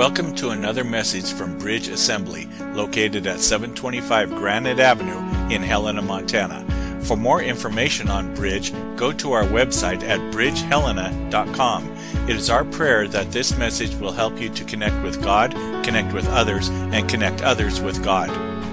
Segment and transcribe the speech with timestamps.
[0.00, 5.18] Welcome to another message from Bridge Assembly, located at 725 Granite Avenue
[5.54, 6.64] in Helena, Montana.
[7.02, 11.90] For more information on Bridge, go to our website at bridgehelena.com.
[12.30, 15.52] It is our prayer that this message will help you to connect with God,
[15.84, 18.30] connect with others, and connect others with God.
[18.30, 18.72] Aren't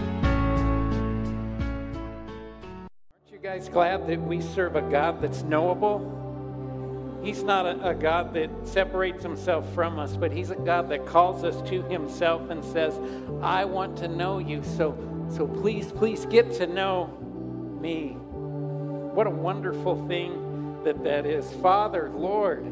[3.34, 6.27] you guys glad that we serve a God that's knowable?
[7.24, 11.06] He's not a, a, God that separates himself from us, but he's a God that
[11.06, 12.98] calls us to himself and says,
[13.42, 14.64] I want to know you.
[14.64, 14.98] So,
[15.36, 17.08] so please, please get to know
[17.82, 18.10] me.
[18.12, 21.52] What a wonderful thing that that is.
[21.56, 22.64] Father, Lord,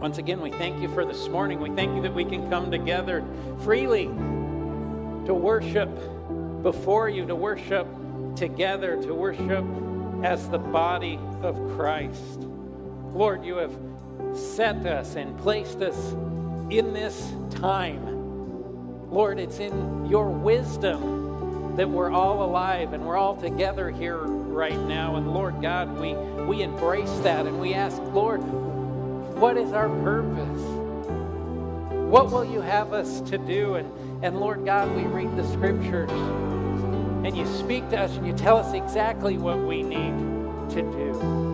[0.00, 1.60] once again, we thank you for this morning.
[1.60, 3.24] We thank you that we can come together
[3.64, 4.06] freely
[5.26, 5.90] to worship
[6.62, 7.86] before you, to worship
[8.34, 9.64] together, to worship
[10.24, 12.47] as the body of Christ.
[13.18, 13.76] Lord, you have
[14.32, 16.12] set us and placed us
[16.70, 19.10] in this time.
[19.10, 24.78] Lord, it's in your wisdom that we're all alive and we're all together here right
[24.82, 25.16] now.
[25.16, 30.62] And Lord God, we, we embrace that and we ask, Lord, what is our purpose?
[32.08, 33.74] What will you have us to do?
[33.74, 38.32] And, and Lord God, we read the scriptures and you speak to us and you
[38.32, 40.14] tell us exactly what we need
[40.70, 41.48] to do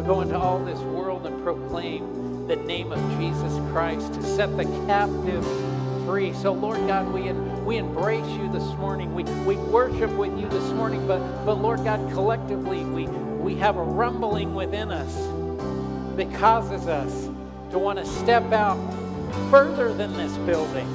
[0.00, 0.78] to go into all this
[1.26, 5.44] and proclaim the name of Jesus Christ, to set the captive
[6.04, 6.32] free.
[6.32, 7.30] So, Lord God, we,
[7.62, 9.14] we embrace you this morning.
[9.14, 13.76] We, we worship with you this morning, but, but Lord God, collectively, we, we have
[13.76, 15.14] a rumbling within us
[16.16, 17.28] that causes us
[17.70, 18.78] to want to step out
[19.50, 20.88] further than this building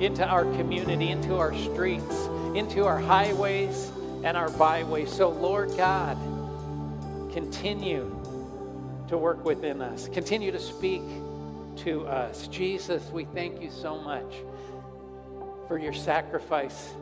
[0.00, 3.92] into our community, into our streets, into our highways
[4.24, 5.12] and our byways.
[5.12, 6.16] So, Lord God,
[7.32, 8.21] continue
[9.12, 11.02] to work within us, continue to speak
[11.76, 12.48] to us.
[12.48, 14.34] Jesus, we thank you so much
[15.68, 16.94] for your sacrifice.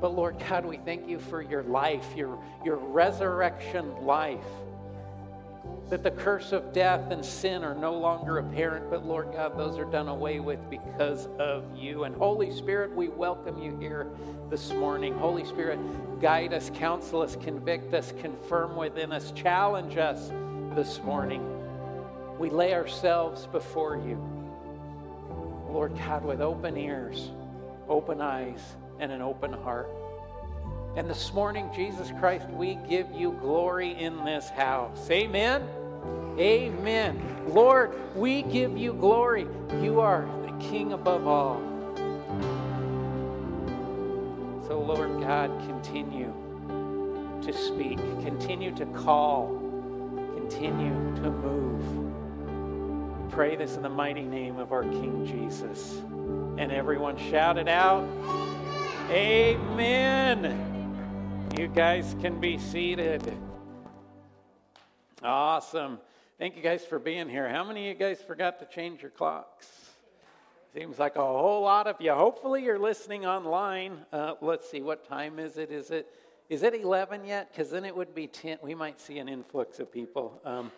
[0.00, 4.44] But Lord God, we thank you for your life, your, your resurrection life.
[5.90, 9.78] That the curse of death and sin are no longer apparent, but Lord God, those
[9.78, 12.02] are done away with because of you.
[12.02, 14.08] And Holy Spirit, we welcome you here
[14.50, 15.16] this morning.
[15.16, 15.78] Holy Spirit,
[16.20, 20.32] guide us, counsel us, convict us, confirm within us, challenge us
[20.76, 21.42] this morning.
[22.38, 24.16] We lay ourselves before you.
[25.70, 27.30] Lord God, with open ears,
[27.88, 28.60] open eyes,
[29.00, 29.88] and an open heart.
[30.94, 35.10] And this morning, Jesus Christ, we give you glory in this house.
[35.10, 35.66] Amen.
[36.38, 37.22] Amen.
[37.48, 39.46] Lord, we give you glory.
[39.80, 41.62] You are the King above all.
[44.68, 46.34] So, Lord God, continue
[47.40, 49.65] to speak, continue to call,
[50.48, 53.24] continue to move.
[53.24, 56.00] We pray this in the mighty name of our King Jesus.
[56.56, 58.04] And everyone shouted out,
[59.10, 60.54] Amen.
[61.58, 63.22] You guys can be seated.
[65.20, 65.98] Awesome.
[66.38, 67.48] Thank you guys for being here.
[67.48, 69.66] How many of you guys forgot to change your clocks?
[70.72, 72.12] Seems like a whole lot of you.
[72.12, 73.98] Hopefully, you're listening online.
[74.12, 75.72] Uh, let's see, what time is it?
[75.72, 76.06] Is it
[76.48, 77.50] is it 11 yet?
[77.50, 78.58] Because then it would be 10.
[78.62, 80.40] We might see an influx of people.
[80.44, 80.70] Um,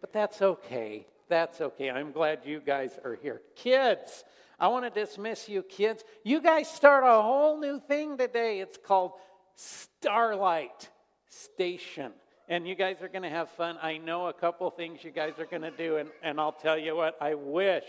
[0.00, 1.06] but that's okay.
[1.28, 1.90] That's okay.
[1.90, 3.42] I'm glad you guys are here.
[3.56, 4.24] Kids,
[4.58, 6.04] I want to dismiss you, kids.
[6.24, 8.60] You guys start a whole new thing today.
[8.60, 9.12] It's called
[9.54, 10.88] Starlight
[11.28, 12.12] Station.
[12.48, 13.76] And you guys are going to have fun.
[13.82, 15.96] I know a couple things you guys are going to do.
[15.96, 17.84] And, and I'll tell you what, I wish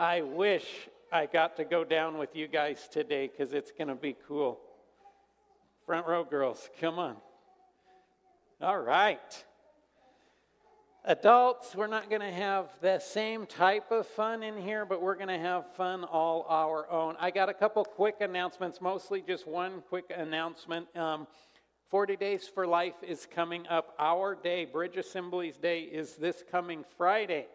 [0.00, 0.64] I wish
[1.12, 4.58] I got to go down with you guys today because it's going to be cool.
[5.90, 7.16] Front row girls, come on.
[8.62, 9.44] All right.
[11.04, 15.16] Adults, we're not going to have the same type of fun in here, but we're
[15.16, 17.16] going to have fun all our own.
[17.18, 20.86] I got a couple quick announcements, mostly just one quick announcement.
[20.96, 21.26] Um,
[21.88, 23.92] 40 Days for Life is coming up.
[23.98, 27.48] Our day, Bridge Assembly's Day, is this coming Friday.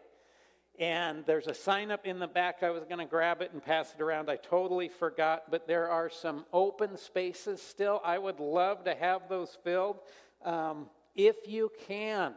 [0.78, 2.62] And there's a sign up in the back.
[2.62, 4.28] I was going to grab it and pass it around.
[4.28, 8.00] I totally forgot, but there are some open spaces still.
[8.04, 10.00] I would love to have those filled.
[10.44, 12.34] Um, if you can,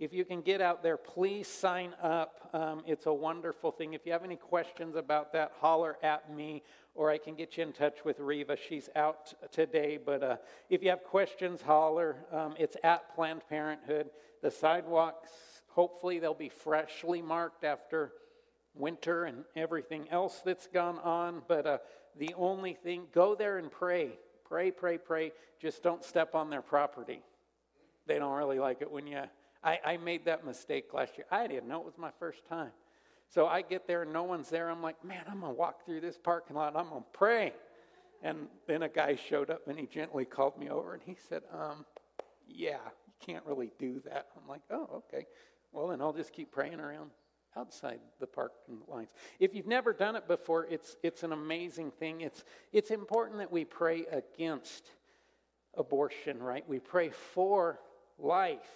[0.00, 2.50] if you can get out there, please sign up.
[2.52, 3.94] Um, it's a wonderful thing.
[3.94, 7.62] If you have any questions about that, holler at me, or I can get you
[7.62, 8.56] in touch with Reva.
[8.56, 10.36] She's out today, but uh,
[10.68, 12.16] if you have questions, holler.
[12.32, 14.10] Um, it's at Planned Parenthood.
[14.42, 15.30] The sidewalks
[15.76, 18.12] Hopefully, they'll be freshly marked after
[18.74, 21.42] winter and everything else that's gone on.
[21.46, 21.78] But uh,
[22.18, 24.18] the only thing, go there and pray.
[24.46, 25.32] Pray, pray, pray.
[25.60, 27.20] Just don't step on their property.
[28.06, 29.20] They don't really like it when you.
[29.62, 31.26] I, I made that mistake last year.
[31.30, 32.70] I didn't know it was my first time.
[33.28, 34.70] So I get there and no one's there.
[34.70, 36.74] I'm like, man, I'm going to walk through this parking lot.
[36.74, 37.52] I'm going to pray.
[38.22, 41.42] And then a guy showed up and he gently called me over and he said,
[41.52, 41.84] um,
[42.48, 44.28] yeah, you can't really do that.
[44.40, 45.26] I'm like, oh, okay.
[45.76, 47.10] Well, then I'll just keep praying around
[47.54, 49.10] outside the parking lines.
[49.38, 52.22] If you've never done it before, it's, it's an amazing thing.
[52.22, 54.86] It's, it's important that we pray against
[55.76, 56.66] abortion, right?
[56.66, 57.78] We pray for
[58.18, 58.66] life.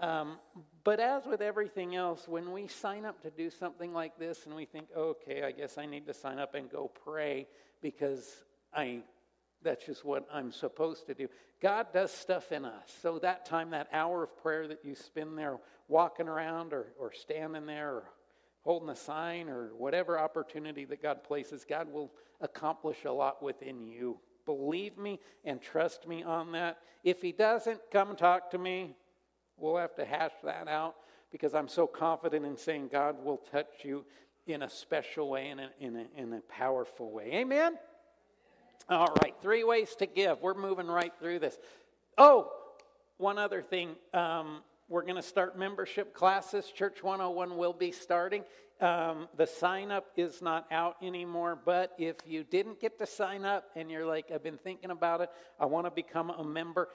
[0.00, 0.38] Um,
[0.84, 4.54] but as with everything else, when we sign up to do something like this and
[4.54, 7.48] we think, okay, I guess I need to sign up and go pray
[7.82, 9.02] because I
[9.66, 11.28] that's just what I'm supposed to do.
[11.60, 12.94] God does stuff in us.
[13.02, 15.58] So that time, that hour of prayer that you spend there
[15.88, 18.04] walking around or, or standing there or
[18.62, 23.86] holding a sign or whatever opportunity that God places, God will accomplish a lot within
[23.86, 24.18] you.
[24.44, 26.78] Believe me and trust me on that.
[27.02, 28.94] If He doesn't, come talk to me.
[29.56, 30.96] We'll have to hash that out
[31.32, 34.04] because I'm so confident in saying God will touch you
[34.46, 37.30] in a special way and in in a, powerful way.
[37.32, 37.76] Amen?
[38.88, 40.40] All right, three ways to give.
[40.40, 41.58] We're moving right through this.
[42.16, 42.50] Oh,
[43.18, 43.96] one other thing.
[44.14, 46.70] Um, we're going to start membership classes.
[46.70, 48.44] Church 101 will be starting.
[48.80, 53.44] Um, the sign up is not out anymore, but if you didn't get to sign
[53.44, 56.88] up and you're like, I've been thinking about it, I want to become a member,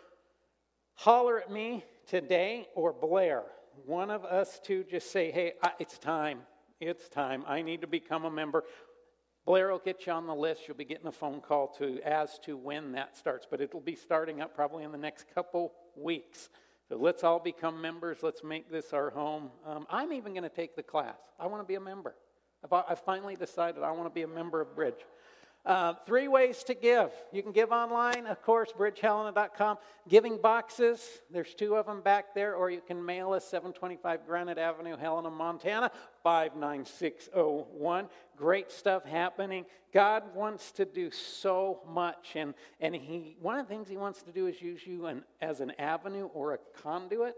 [0.94, 3.44] holler at me today or Blair.
[3.86, 6.40] One of us two just say, hey, it's time.
[6.80, 7.44] It's time.
[7.48, 8.64] I need to become a member.
[9.46, 10.62] Blair will get you on the list.
[10.68, 13.96] You'll be getting a phone call to as to when that starts, but it'll be
[13.96, 16.50] starting up probably in the next couple weeks.
[16.88, 18.18] So let's all become members.
[18.22, 19.50] Let's make this our home.
[19.66, 21.18] Um, I'm even going to take the class.
[21.40, 22.16] I want to be a member.
[22.64, 25.06] I've, I've finally decided I want to be a member of Bridge.
[25.64, 27.12] Uh, three ways to give.
[27.32, 29.78] You can give online, of course, bridgehelena.com.
[30.10, 34.58] Giving boxes, there's two of them back there, or you can mail us 725 Granite
[34.58, 35.92] Avenue, Helena, Montana,
[36.24, 38.10] 59601.
[38.36, 39.66] Great stuff happening.
[39.94, 44.24] God wants to do so much, and, and he, one of the things He wants
[44.24, 47.36] to do is use you an, as an avenue or a conduit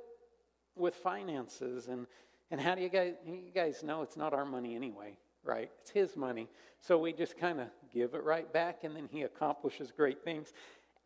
[0.78, 1.90] with finances.
[1.90, 2.08] And,
[2.52, 5.18] and how do you guys, you guys know it's not our money anyway?
[5.44, 5.72] Right?
[5.82, 6.50] It's His money.
[6.82, 10.54] So we just kind of give it right back, and then He accomplishes great things.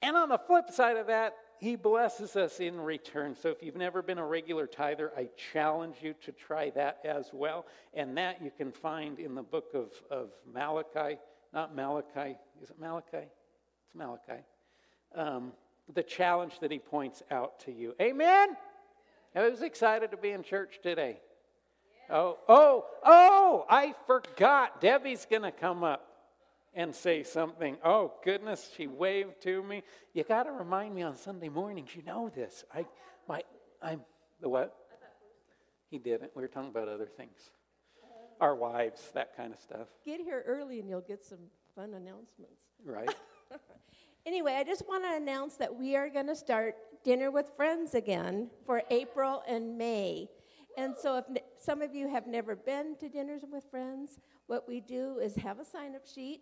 [0.02, 3.36] And on the flip side of that, He blesses us in return.
[3.36, 7.32] So if you've never been a regular tither, I challenge you to try that as
[7.34, 7.66] well.
[7.94, 11.18] And that you can find in the book of, of Malachi.
[11.54, 12.38] Not Malachi.
[12.62, 13.18] Is it Malachi?
[13.18, 14.44] It's Malachi.
[15.16, 15.54] Um,
[15.94, 17.96] the challenge that he points out to you.
[18.02, 18.50] Amen?
[19.36, 21.20] I was excited to be in church today.
[22.10, 24.80] Oh, oh, oh, I forgot.
[24.80, 26.08] Debbie's going to come up
[26.74, 27.78] and say something.
[27.84, 29.84] Oh, goodness, she waved to me.
[30.14, 31.96] You got to remind me on Sunday mornings.
[31.96, 32.64] You know this.
[32.74, 32.86] I,
[33.28, 33.42] my,
[33.82, 34.02] I'm,
[34.42, 34.76] the what?
[35.90, 36.32] He didn't.
[36.36, 37.52] We were talking about other things.
[38.40, 39.88] Our wives, that kind of stuff.
[40.06, 41.40] Get here early and you'll get some
[41.76, 42.62] fun announcements.
[42.86, 43.14] Right.
[44.26, 47.96] anyway, I just want to announce that we are going to start Dinner with Friends
[47.96, 50.30] again for April and May.
[50.78, 51.26] And so, if
[51.58, 55.60] some of you have never been to dinners with friends, what we do is have
[55.60, 56.42] a sign up sheet.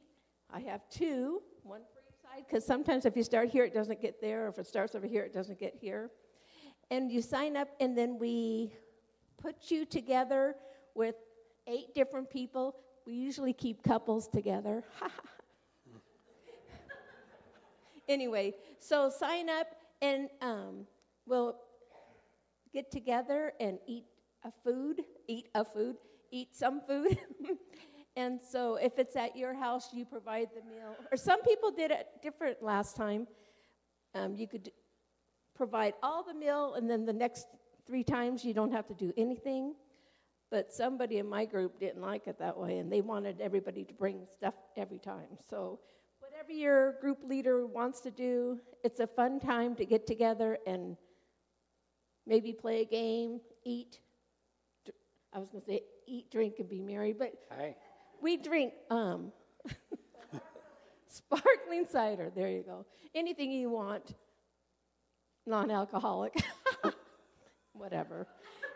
[0.54, 4.02] I have two, one for each side, because sometimes if you start here, it doesn't
[4.02, 6.12] get there, or if it starts over here, it doesn't get here.
[6.92, 8.74] And you sign up, and then we
[9.38, 10.56] put you together
[10.96, 11.16] with
[11.66, 12.76] eight different people.
[13.08, 14.84] We usually keep couples together.
[18.10, 19.68] anyway, so sign up,
[20.02, 20.86] and um,
[21.26, 21.56] we'll
[22.74, 24.04] get together and eat
[24.46, 25.98] a food, eat a food,
[26.32, 27.18] eat some food.
[28.16, 30.96] and so if it's at your house, you provide the meal.
[31.12, 33.28] Or some people did it different last time.
[34.14, 34.72] Um, you could
[35.56, 37.48] provide all the meal, and then the next
[37.88, 39.74] three times you don't have to do anything.
[40.52, 43.94] But somebody in my group didn't like it that way, and they wanted everybody to
[43.94, 45.38] bring stuff every time.
[45.50, 45.80] So,
[46.20, 50.98] whatever your group leader wants to do, it's a fun time to get together and
[52.28, 54.00] maybe play a game, eat,
[55.36, 57.76] I was going to say eat, drink, and be merry, but Hi.
[58.22, 59.34] we drink um,
[61.08, 62.32] sparkling cider.
[62.34, 62.86] There you go.
[63.14, 64.16] Anything you want,
[65.46, 66.42] non alcoholic.
[67.74, 68.28] Whatever.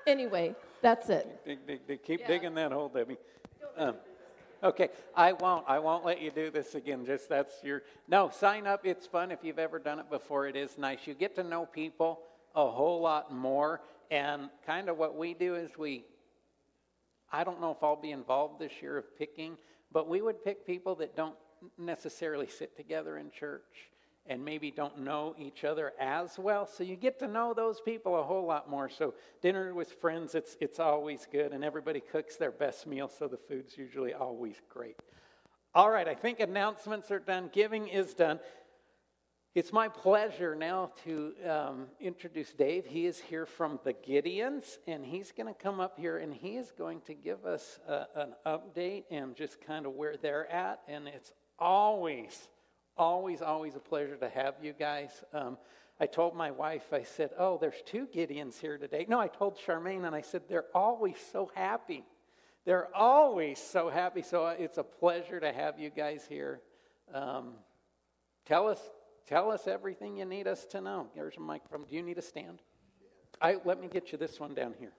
[0.05, 1.45] Anyway, that's it.
[1.45, 2.03] Dig, dig, dig.
[2.03, 2.27] Keep yeah.
[2.27, 3.17] digging that hole, Debbie.
[3.77, 3.95] Um,
[4.61, 5.63] okay, I won't.
[5.65, 7.05] I won't let you do this again.
[7.05, 7.83] Just that's your.
[8.09, 8.85] No, sign up.
[8.85, 9.31] It's fun.
[9.31, 10.99] If you've ever done it before, it is nice.
[11.07, 12.19] You get to know people
[12.53, 13.79] a whole lot more.
[14.11, 16.03] And kind of what we do is we
[17.31, 19.57] I don't know if I'll be involved this year of picking,
[19.91, 21.35] but we would pick people that don't
[21.77, 23.89] necessarily sit together in church
[24.25, 26.67] and maybe don't know each other as well.
[26.67, 28.87] So you get to know those people a whole lot more.
[28.87, 33.27] So dinner with friends, it's, it's always good, and everybody cooks their best meal, so
[33.27, 34.97] the food's usually always great.
[35.73, 38.39] All right, I think announcements are done, giving is done.
[39.55, 42.85] It's my pleasure now to um, introduce Dave.
[42.85, 46.57] He is here from the Gideons, and he's going to come up here and he
[46.57, 50.81] is going to give us a, an update and just kind of where they're at.
[50.87, 52.47] And it's always,
[52.95, 55.09] always, always a pleasure to have you guys.
[55.33, 55.57] Um,
[55.99, 59.07] I told my wife, I said, Oh, there's two Gideons here today.
[59.09, 62.05] No, I told Charmaine, and I said, They're always so happy.
[62.65, 64.21] They're always so happy.
[64.21, 66.61] So uh, it's a pleasure to have you guys here.
[67.11, 67.53] Um,
[68.45, 68.79] tell us
[69.29, 71.05] Tell us everything you need us to know.
[71.13, 71.85] Here's a microphone.
[71.87, 72.63] Do you need a stand?
[73.39, 74.91] I, let me get you this one down here.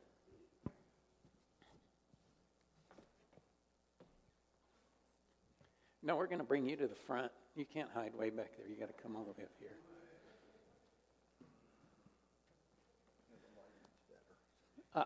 [6.05, 7.33] No, we're going to bring you to the front.
[7.57, 8.69] You can't hide way back there.
[8.69, 9.69] You got to come all the way up here.
[14.95, 15.05] Uh,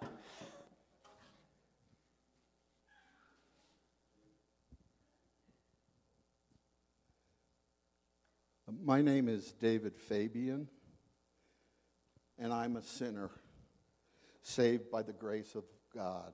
[8.83, 10.69] My name is David Fabian,
[12.39, 13.31] and I'm a sinner
[14.43, 15.65] saved by the grace of
[15.95, 16.33] God.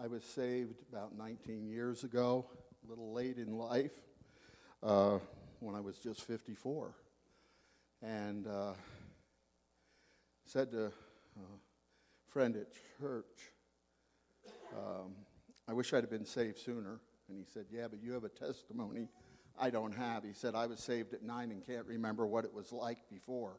[0.00, 2.46] I was saved about 19 years ago,
[2.84, 3.92] a little late in life,
[4.82, 5.18] uh,
[5.60, 6.94] when I was just 54.
[8.02, 8.72] And uh,
[10.44, 10.90] said to a
[12.28, 12.66] friend at
[13.00, 13.24] church,
[14.76, 15.14] um,
[15.66, 17.00] I wish I'd have been saved sooner.
[17.28, 19.08] And he said, Yeah, but you have a testimony
[19.60, 20.24] I don't have.
[20.24, 23.58] He said, I was saved at nine and can't remember what it was like before.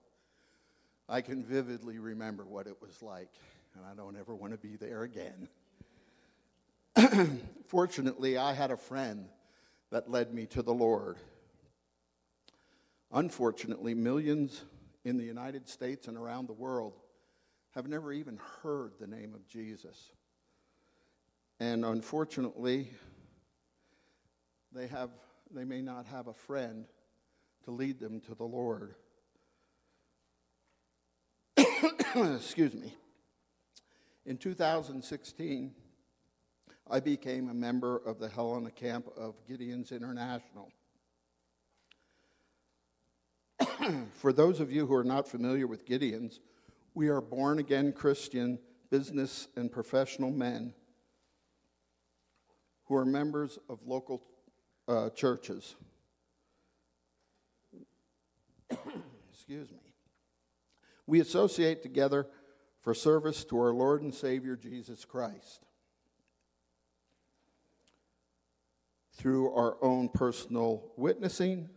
[1.07, 3.29] I can vividly remember what it was like,
[3.75, 5.47] and I don't ever want to be there again.
[7.67, 9.27] Fortunately, I had a friend
[9.91, 11.17] that led me to the Lord.
[13.11, 14.63] Unfortunately, millions
[15.03, 16.93] in the United States and around the world
[17.75, 20.11] have never even heard the name of Jesus.
[21.59, 22.89] And unfortunately,
[24.73, 25.09] they have
[25.53, 26.85] they may not have a friend
[27.65, 28.95] to lead them to the Lord.
[32.35, 32.95] Excuse me.
[34.25, 35.71] In 2016,
[36.89, 40.71] I became a member of the Helena camp of Gideons International.
[44.13, 46.39] For those of you who are not familiar with Gideons,
[46.93, 50.73] we are born again Christian business and professional men
[52.85, 54.21] who are members of local
[54.91, 55.75] uh, churches.
[59.33, 59.77] Excuse me.
[61.07, 62.27] We associate together
[62.81, 65.65] for service to our Lord and Savior Jesus Christ.
[69.13, 71.69] Through our own personal witnessing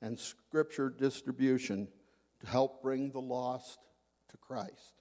[0.00, 1.86] and scripture distribution
[2.40, 3.78] to help bring the lost
[4.30, 4.94] to Christ.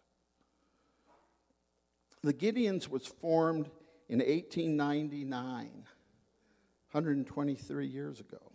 [2.23, 3.69] The Gideons was formed
[4.09, 5.85] in 1899
[6.91, 8.51] 123 years ago.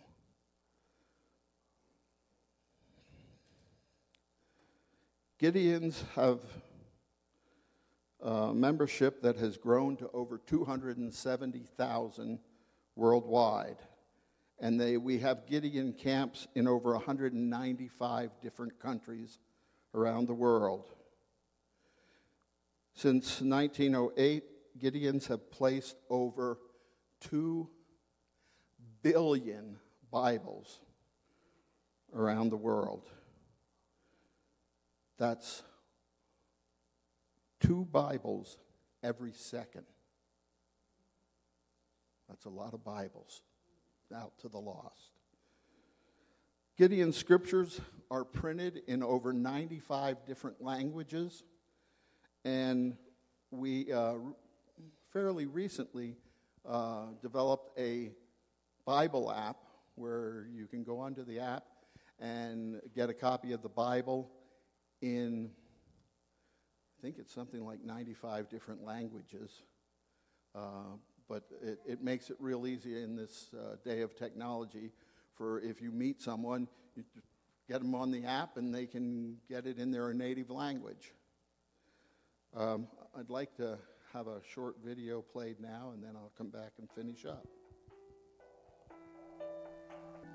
[5.39, 6.39] Gideons have
[8.21, 12.39] a membership that has grown to over 270,000
[12.95, 13.77] worldwide.
[14.59, 19.39] And they, we have Gideon camps in over 195 different countries
[19.93, 20.93] around the world.
[22.93, 24.43] Since 1908,
[24.79, 26.59] Gideons have placed over
[27.19, 27.67] 2
[29.03, 29.77] billion
[30.11, 30.79] Bibles
[32.15, 33.03] around the world.
[35.19, 35.61] That's
[37.59, 38.57] two Bibles
[39.03, 39.83] every second.
[42.29, 43.41] That's a lot of Bibles
[44.15, 45.11] out to the lost.
[46.77, 47.79] Gideon's scriptures
[48.09, 51.43] are printed in over 95 different languages,
[52.43, 52.95] and
[53.51, 54.15] we uh,
[55.11, 56.15] fairly recently
[56.67, 58.11] uh, developed a
[58.85, 59.57] Bible app
[59.95, 61.63] where you can go onto the app
[62.19, 64.29] and get a copy of the Bible
[65.01, 65.49] in,
[66.97, 69.63] I think it's something like 95 different languages.
[70.55, 70.97] Uh,
[71.27, 74.91] but it, it, makes it real easy in this uh, day of technology
[75.35, 77.03] for if you meet someone, you
[77.67, 81.13] get them on the app and they can get it in their native language.
[82.55, 82.87] Um,
[83.17, 83.79] I'd like to
[84.13, 87.47] have a short video played now and then I'll come back and finish up.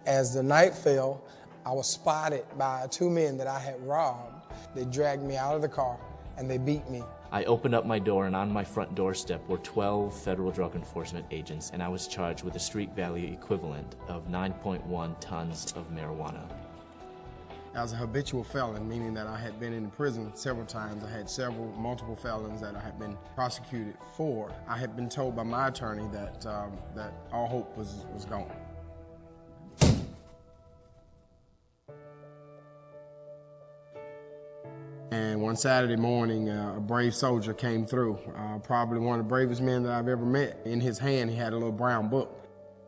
[0.06, 1.22] As the night fell,
[1.66, 4.46] I was spotted by two men that I had robbed.
[4.74, 5.98] They dragged me out of the car
[6.38, 7.02] and they beat me.
[7.30, 11.26] I opened up my door, and on my front doorstep were 12 federal drug enforcement
[11.30, 16.48] agents, and I was charged with a street value equivalent of 9.1 tons of marijuana.
[17.74, 21.04] I was a habitual felon, meaning that I had been in prison several times.
[21.04, 24.50] I had several multiple felons that I had been prosecuted for.
[24.66, 28.50] I had been told by my attorney that um, that all hope was was gone.
[35.10, 39.28] And one Saturday morning, uh, a brave soldier came through, uh, probably one of the
[39.28, 40.60] bravest men that I've ever met.
[40.66, 42.44] In his hand, he had a little brown book.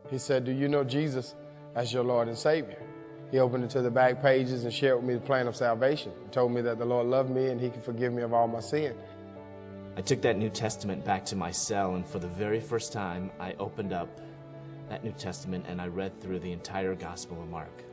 [0.09, 1.35] He said, Do you know Jesus
[1.73, 2.77] as your Lord and Savior?
[3.31, 6.11] He opened it to the back pages and shared with me the plan of salvation.
[6.23, 8.47] He told me that the Lord loved me and He could forgive me of all
[8.47, 8.93] my sin.
[9.97, 13.29] I took that New Testament back to my cell, and for the very first time,
[13.39, 14.21] I opened up
[14.89, 17.83] that New Testament and I read through the entire Gospel of Mark.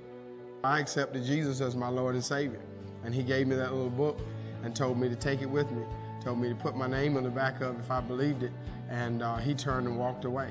[0.62, 2.61] I accepted Jesus as my Lord and Savior.
[3.05, 4.19] And he gave me that little book
[4.64, 5.83] and told me to take it with me.
[6.23, 8.52] Told me to put my name on the back of it if I believed it.
[8.90, 10.50] And uh, he turned and walked away.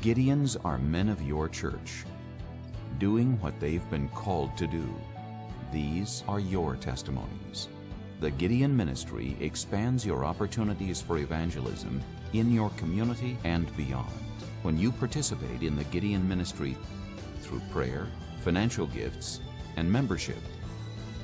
[0.00, 2.04] Gideons are men of your church,
[2.98, 4.88] doing what they've been called to do.
[5.72, 7.68] These are your testimonies.
[8.20, 12.02] The Gideon Ministry expands your opportunities for evangelism
[12.32, 14.10] in your community and beyond.
[14.62, 16.76] When you participate in the Gideon Ministry
[17.40, 18.06] through prayer,
[18.42, 19.40] financial gifts,
[19.76, 20.42] and membership,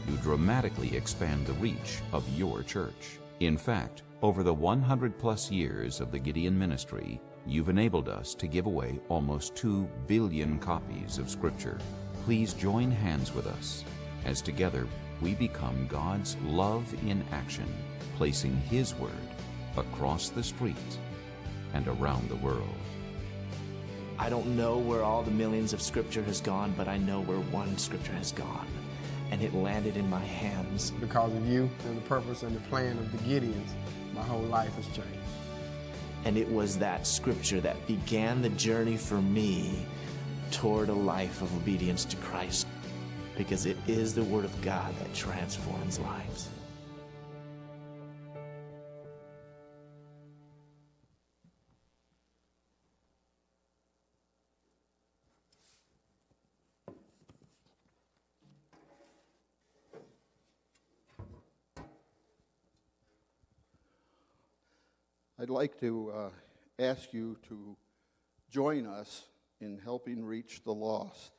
[0.08, 3.18] you dramatically expand the reach of your church.
[3.40, 8.46] In fact, over the 100 plus years of the Gideon ministry, you've enabled us to
[8.46, 11.78] give away almost 2 billion copies of Scripture.
[12.24, 13.84] Please join hands with us
[14.24, 14.86] as together
[15.20, 17.72] we become God's love in action,
[18.16, 19.10] placing His Word
[19.76, 20.76] across the street
[21.74, 22.64] and around the world.
[24.18, 27.38] I don't know where all the millions of scripture has gone, but I know where
[27.38, 28.66] one scripture has gone.
[29.30, 30.92] And it landed in my hands.
[30.92, 33.70] Because of you and the purpose and the plan of the Gideons,
[34.14, 35.11] my whole life has changed.
[36.25, 39.85] And it was that scripture that began the journey for me
[40.50, 42.66] toward a life of obedience to Christ.
[43.37, 46.49] Because it is the Word of God that transforms lives.
[65.57, 66.29] Like to uh,
[66.79, 67.79] ask you to
[68.51, 69.25] join us
[69.59, 71.33] in helping reach the lost.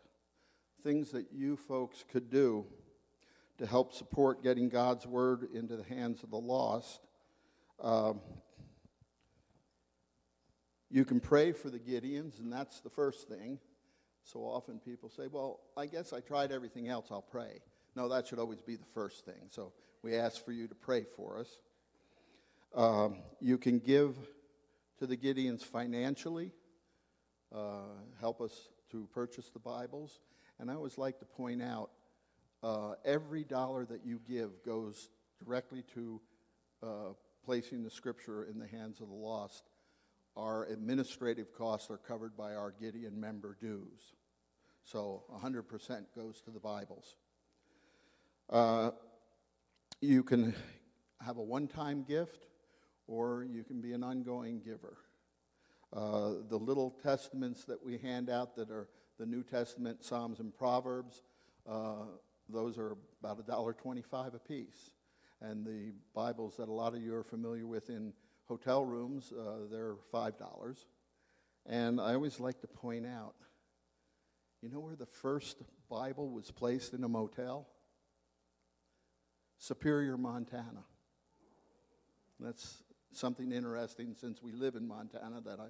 [0.83, 2.65] Things that you folks could do
[3.59, 6.99] to help support getting God's word into the hands of the lost.
[7.79, 8.19] Um,
[10.89, 13.59] you can pray for the Gideons, and that's the first thing.
[14.23, 17.59] So often people say, Well, I guess I tried everything else, I'll pray.
[17.95, 19.49] No, that should always be the first thing.
[19.51, 21.59] So we ask for you to pray for us.
[22.77, 24.15] Um, you can give
[24.99, 26.51] to the Gideons financially,
[27.51, 27.87] uh,
[28.21, 30.19] help us to purchase the Bibles.
[30.59, 31.89] And I always like to point out
[32.61, 35.09] uh, every dollar that you give goes
[35.43, 36.21] directly to
[36.83, 36.87] uh,
[37.43, 39.63] placing the scripture in the hands of the lost.
[40.35, 44.13] Our administrative costs are covered by our Gideon member dues.
[44.83, 47.15] So 100% goes to the Bibles.
[48.51, 48.91] Uh,
[49.99, 50.53] you can
[51.25, 52.45] have a one time gift
[53.07, 54.97] or you can be an ongoing giver.
[55.93, 60.55] Uh, the little testaments that we hand out that are the New Testament, Psalms, and
[60.55, 61.23] Proverbs,
[61.67, 62.05] uh,
[62.49, 64.91] those are about $1.25 a piece.
[65.41, 68.13] And the Bibles that a lot of you are familiar with in
[68.45, 70.85] hotel rooms, uh, they're $5.
[71.65, 73.35] And I always like to point out
[74.61, 77.67] you know where the first Bible was placed in a motel?
[79.57, 80.83] Superior, Montana.
[82.39, 85.67] That's something interesting since we live in Montana that I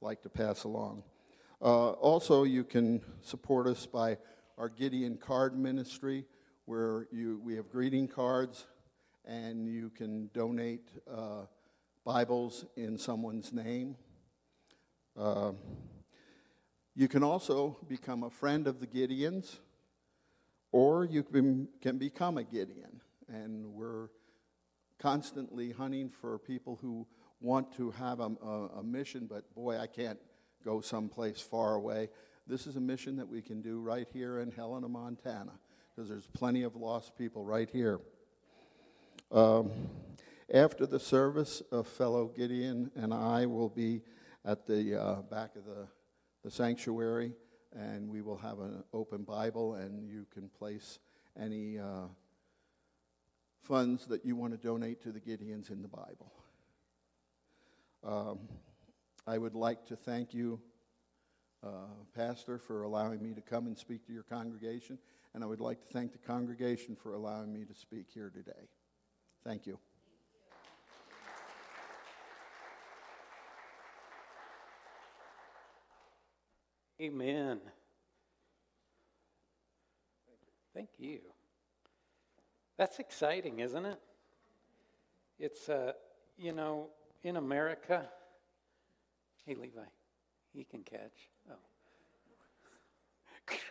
[0.00, 1.02] like to pass along.
[1.60, 4.18] Uh, also, you can support us by
[4.58, 6.24] our Gideon Card Ministry,
[6.66, 8.66] where you, we have greeting cards
[9.24, 11.46] and you can donate uh,
[12.04, 13.96] Bibles in someone's name.
[15.18, 15.52] Uh,
[16.94, 19.56] you can also become a friend of the Gideons,
[20.70, 23.00] or you can, can become a Gideon.
[23.28, 24.08] And we're
[24.98, 27.06] constantly hunting for people who
[27.40, 30.18] want to have a, a, a, mission, but boy, I can't
[30.64, 32.08] go someplace far away.
[32.46, 35.52] This is a mission that we can do right here in Helena, Montana,
[35.94, 38.00] because there's plenty of lost people right here.
[39.30, 39.70] Um,
[40.52, 44.02] after the service, a fellow Gideon and I will be
[44.44, 45.86] at the uh, back of the,
[46.44, 47.32] the sanctuary,
[47.74, 50.98] and we will have an open Bible, and you can place
[51.38, 51.78] any.
[51.78, 52.06] Uh,
[53.64, 56.32] funds that you want to donate to the Gideons in the Bible.
[58.04, 58.38] Um,
[59.26, 60.60] I would like to thank you,
[61.62, 64.98] uh, Pastor, for allowing me to come and speak to your congregation,
[65.32, 68.68] and I would like to thank the congregation for allowing me to speak here today.
[69.44, 69.78] Thank you.
[77.00, 77.60] Amen.
[80.74, 81.33] Thank you.
[82.76, 84.00] That's exciting, isn't it?
[85.38, 85.92] It's, uh,
[86.36, 86.88] you know,
[87.22, 88.08] in America,
[89.46, 89.80] hey, Levi,
[90.52, 91.30] he can catch.
[91.50, 91.54] Oh.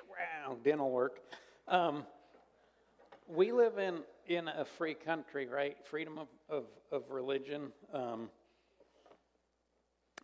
[0.09, 1.19] wow, dental work.
[1.67, 2.05] Um,
[3.27, 5.77] we live in, in a free country, right?
[5.85, 7.71] Freedom of, of, of religion.
[7.93, 8.29] Um,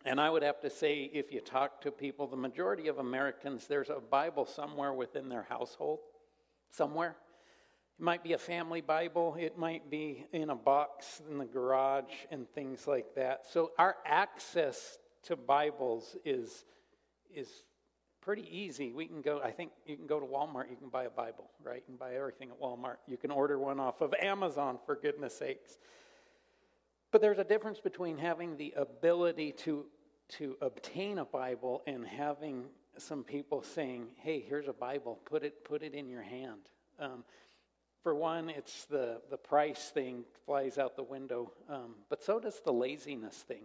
[0.04, 3.66] and I would have to say, if you talk to people, the majority of Americans,
[3.66, 6.00] there's a Bible somewhere within their household,
[6.70, 7.16] somewhere.
[8.00, 12.14] It might be a family Bible, it might be in a box in the garage,
[12.30, 13.42] and things like that.
[13.52, 16.64] So our access to Bibles is,
[17.30, 17.46] is
[18.22, 18.94] pretty easy.
[18.94, 21.50] We can go, I think you can go to Walmart, you can buy a Bible,
[21.62, 21.84] right?
[21.84, 22.96] Can buy everything at Walmart.
[23.06, 25.76] You can order one off of Amazon, for goodness sakes.
[27.12, 29.84] But there's a difference between having the ability to,
[30.38, 32.64] to obtain a Bible and having
[32.96, 36.60] some people saying, hey, here's a Bible, put it, put it in your hand.
[36.98, 37.24] Um,
[38.02, 42.60] for one, it's the, the price thing flies out the window, um, but so does
[42.64, 43.64] the laziness thing.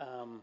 [0.00, 0.42] Um,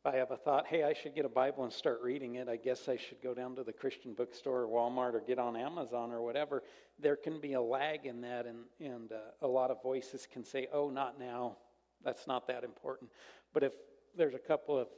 [0.00, 2.48] if I have a thought, hey, I should get a Bible and start reading it,
[2.48, 5.56] I guess I should go down to the Christian bookstore or Walmart or get on
[5.56, 6.62] Amazon or whatever.
[6.98, 10.42] There can be a lag in that, and, and uh, a lot of voices can
[10.42, 11.58] say, oh, not now.
[12.02, 13.10] That's not that important.
[13.52, 13.74] But if
[14.16, 14.88] there's a couple of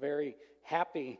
[0.00, 1.18] very happy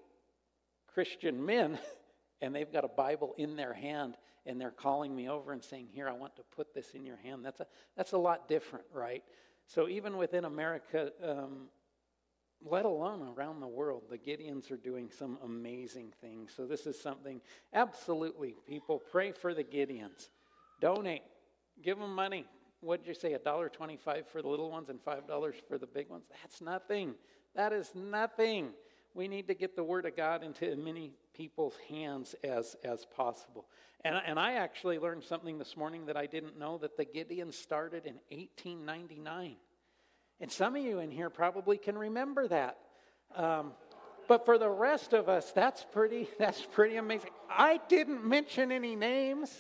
[0.93, 1.77] Christian men
[2.41, 5.89] and they've got a Bible in their hand and they're calling me over and saying,
[5.93, 7.45] Here, I want to put this in your hand.
[7.45, 9.23] That's a, that's a lot different, right?
[9.67, 11.69] So even within America, um,
[12.63, 16.53] let alone around the world, the Gideons are doing some amazing things.
[16.57, 17.41] So this is something
[17.73, 20.29] absolutely, people pray for the Gideons.
[20.81, 21.23] Donate,
[21.83, 22.47] give them money.
[22.81, 23.33] What did you say?
[23.33, 26.25] A dollar twenty-five for the little ones and five dollars for the big ones.
[26.43, 27.15] That's nothing.
[27.55, 28.71] That is nothing.
[29.15, 33.07] We need to get the word of God into as many people's hands as as
[33.17, 33.67] possible.
[34.05, 37.55] And, and I actually learned something this morning that I didn't know that the Gideons
[37.55, 39.57] started in 1899.
[40.41, 42.79] And some of you in here probably can remember that.
[43.35, 43.73] Um,
[44.29, 47.31] but for the rest of us, that's pretty, that's pretty amazing.
[47.49, 49.51] I didn't mention any names.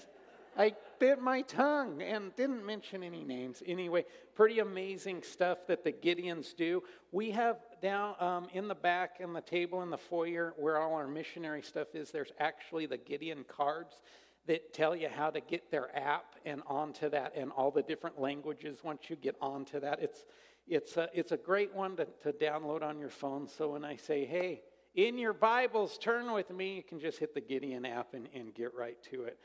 [0.56, 3.62] I bit my tongue and didn't mention any names.
[3.66, 6.82] Anyway, pretty amazing stuff that the Gideons do.
[7.12, 10.94] We have down um, in the back in the table in the foyer where all
[10.94, 14.00] our missionary stuff is, there's actually the Gideon cards
[14.46, 18.18] that tell you how to get their app and onto that and all the different
[18.18, 20.00] languages once you get onto that.
[20.00, 20.24] It's,
[20.66, 23.46] it's, a, it's a great one to, to download on your phone.
[23.46, 24.62] So when I say, hey,
[24.94, 28.54] in your Bibles, turn with me, you can just hit the Gideon app and, and
[28.54, 29.38] get right to it.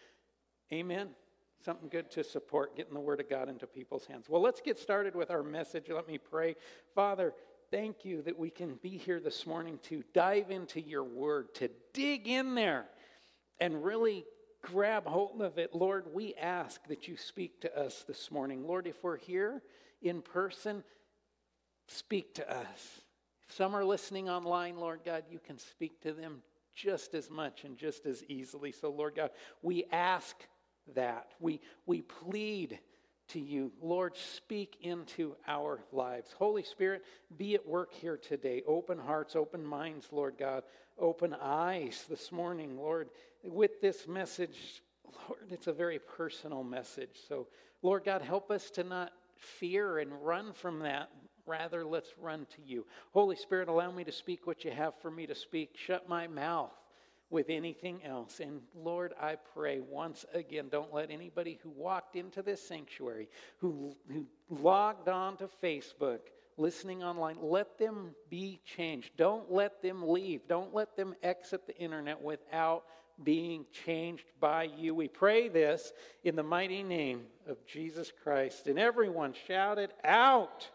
[0.72, 1.10] Amen.
[1.66, 4.28] Something good to support getting the Word of God into people's hands.
[4.30, 5.88] Well, let's get started with our message.
[5.90, 6.56] Let me pray.
[6.96, 7.34] Father,
[7.72, 11.70] thank you that we can be here this morning to dive into your Word, to
[11.94, 12.86] dig in there
[13.60, 14.26] and really
[14.62, 15.74] grab hold of it.
[15.74, 18.66] Lord, we ask that you speak to us this morning.
[18.66, 19.62] Lord, if we're here
[20.02, 20.84] in person,
[21.88, 23.02] speak to us.
[23.48, 26.42] If some are listening online, Lord God, you can speak to them
[26.76, 28.72] just as much and just as easily.
[28.72, 30.36] So, Lord God, we ask
[30.96, 31.34] that.
[31.40, 32.80] We, we plead
[33.30, 33.72] to you.
[33.82, 36.34] Lord, speak into our lives.
[36.38, 37.04] Holy Spirit,
[37.38, 38.64] be at work here today.
[38.68, 40.64] Open hearts, open minds, Lord God.
[40.98, 43.10] Open eyes this morning, Lord
[43.44, 44.82] with this message,
[45.28, 47.20] Lord, it's a very personal message.
[47.28, 47.48] So,
[47.82, 51.10] Lord God, help us to not fear and run from that.
[51.46, 52.86] Rather, let's run to you.
[53.12, 55.76] Holy Spirit, allow me to speak what you have for me to speak.
[55.76, 56.72] Shut my mouth
[57.30, 58.40] with anything else.
[58.40, 63.96] And Lord, I pray once again, don't let anybody who walked into this sanctuary, who,
[64.12, 66.20] who logged on to Facebook,
[66.58, 69.12] listening online, let them be changed.
[69.18, 70.48] Don't let them leave.
[70.48, 72.84] Don't let them exit the internet without
[73.24, 74.96] being changed by you.
[74.96, 75.92] We pray this
[76.24, 78.68] in the mighty name of Jesus Christ.
[78.68, 80.70] And everyone shouted out,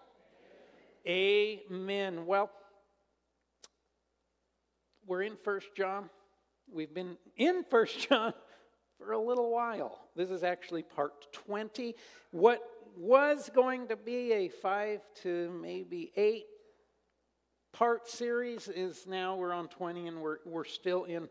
[1.07, 2.25] Amen.
[2.25, 2.51] Well,
[5.07, 6.09] we're in First John.
[6.73, 8.33] We've been in First John
[8.99, 10.09] for a little while.
[10.17, 11.95] This is actually part 20.
[12.31, 12.61] What
[12.97, 16.47] was going to be a five to maybe eight
[17.73, 21.29] part series is now we're on 20 and we're, we're still in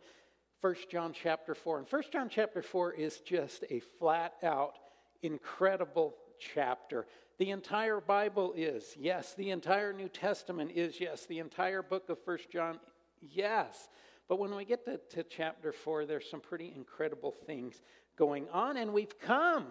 [0.61, 1.79] First John chapter 4.
[1.79, 4.77] And First John chapter 4 is just a flat out
[5.21, 7.05] incredible chapter.
[7.39, 9.33] The entire Bible is, yes.
[9.33, 11.25] The entire New Testament is, yes.
[11.25, 12.79] The entire book of First John,
[13.21, 13.89] yes.
[14.33, 17.83] But when we get to, to chapter 4, there's some pretty incredible things
[18.17, 19.67] going on, and we've come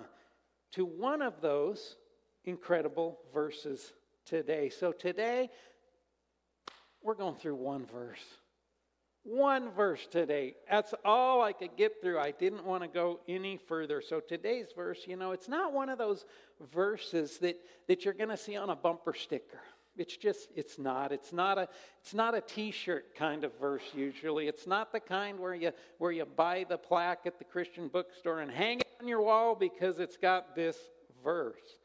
[0.70, 1.96] to one of those
[2.44, 3.92] incredible verses
[4.24, 4.68] today.
[4.68, 5.50] So today,
[7.02, 8.22] we're going through one verse.
[9.24, 10.54] One verse today.
[10.70, 12.20] That's all I could get through.
[12.20, 14.00] I didn't want to go any further.
[14.00, 16.24] So today's verse, you know, it's not one of those
[16.72, 17.56] verses that,
[17.88, 19.58] that you're going to see on a bumper sticker.
[19.96, 21.12] It's just, it's not.
[21.12, 21.68] It's not a,
[22.00, 23.82] it's not a T-shirt kind of verse.
[23.94, 27.88] Usually, it's not the kind where you where you buy the plaque at the Christian
[27.88, 30.78] bookstore and hang it on your wall because it's got this
[31.22, 31.76] verse.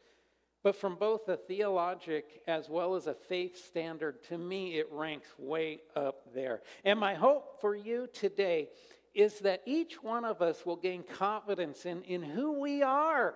[0.63, 5.27] But from both a theologic as well as a faith standard, to me, it ranks
[5.37, 6.61] way up there.
[6.83, 8.69] And my hope for you today
[9.13, 13.35] is that each one of us will gain confidence in, in who we are,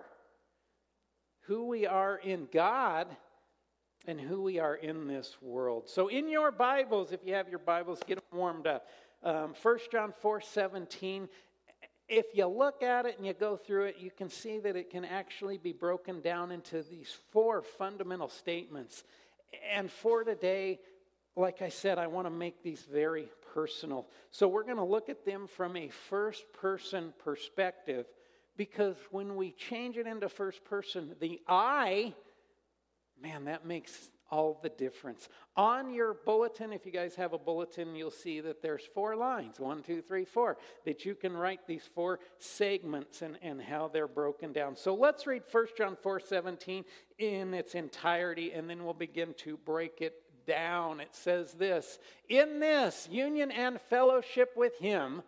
[1.42, 3.08] who we are in God,
[4.08, 5.90] and who we are in this world.
[5.90, 8.88] So, in your Bibles, if you have your Bibles, get them warmed up.
[9.24, 11.30] Um, 1 John 4 17
[12.12, 14.90] if you look at it and you go through it, you can see that it
[14.90, 19.06] can actually be broken down into these four fundamental statements.
[19.74, 20.82] And for today,
[21.38, 24.08] like I said, I want to make these very personal.
[24.30, 28.06] So we're going to look at them from a first person perspective
[28.58, 32.14] because when we change it into first person, the I,
[33.22, 35.28] man, that makes all the difference.
[35.58, 39.60] On your bulletin, if you guys have a bulletin, you'll see that there's four lines
[39.60, 44.08] one, two, three, four that you can write these four segments and, and how they're
[44.08, 44.76] broken down.
[44.76, 46.86] So let's read 1 John 4 17
[47.20, 50.16] in its entirety, and then we'll begin to break it
[50.48, 51.02] down.
[51.02, 55.22] It says this In this union and fellowship with Him,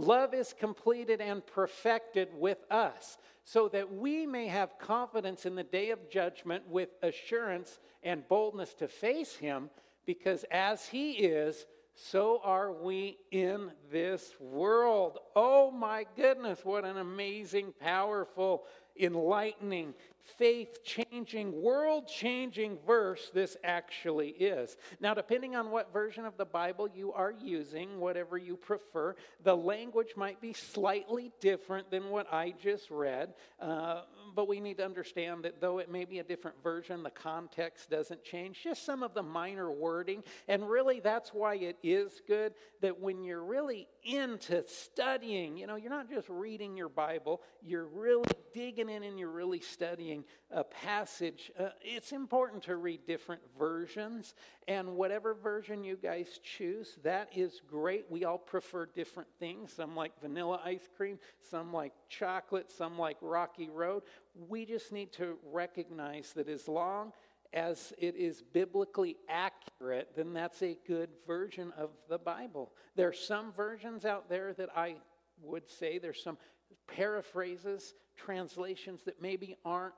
[0.00, 5.62] love is completed and perfected with us so that we may have confidence in the
[5.62, 9.70] day of judgment with assurance and boldness to face him,
[10.06, 15.18] because as he is, so are we in this world.
[15.36, 18.64] Oh my goodness, what an amazing, powerful,
[19.00, 19.94] enlightening,
[20.38, 24.76] faith changing, world changing verse this actually is.
[25.00, 29.56] Now, depending on what version of the Bible you are using, whatever you prefer, the
[29.56, 33.34] language might be slightly different than what I just read.
[33.60, 34.02] Uh,
[34.34, 37.90] but we need to understand that though it may be a different version, the context
[37.90, 40.22] doesn't change, just some of the minor wording.
[40.48, 45.76] And really, that's why it is good that when you're really into studying, you know,
[45.76, 50.64] you're not just reading your Bible, you're really digging in and you're really studying a
[50.64, 51.52] passage.
[51.58, 54.34] Uh, it's important to read different versions,
[54.66, 58.06] and whatever version you guys choose, that is great.
[58.08, 59.72] We all prefer different things.
[59.72, 61.18] Some like vanilla ice cream,
[61.50, 64.02] some like chocolate, some like Rocky Road.
[64.34, 67.12] We just need to recognize that as long
[67.52, 72.72] as it is biblically accurate, then that's a good version of the Bible.
[72.94, 74.96] There are some versions out there that I
[75.42, 76.38] would say there's some
[76.86, 79.94] paraphrases, translations that maybe aren't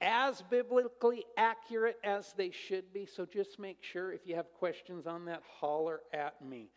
[0.00, 3.06] as biblically accurate as they should be.
[3.06, 6.68] So just make sure if you have questions on that, holler at me.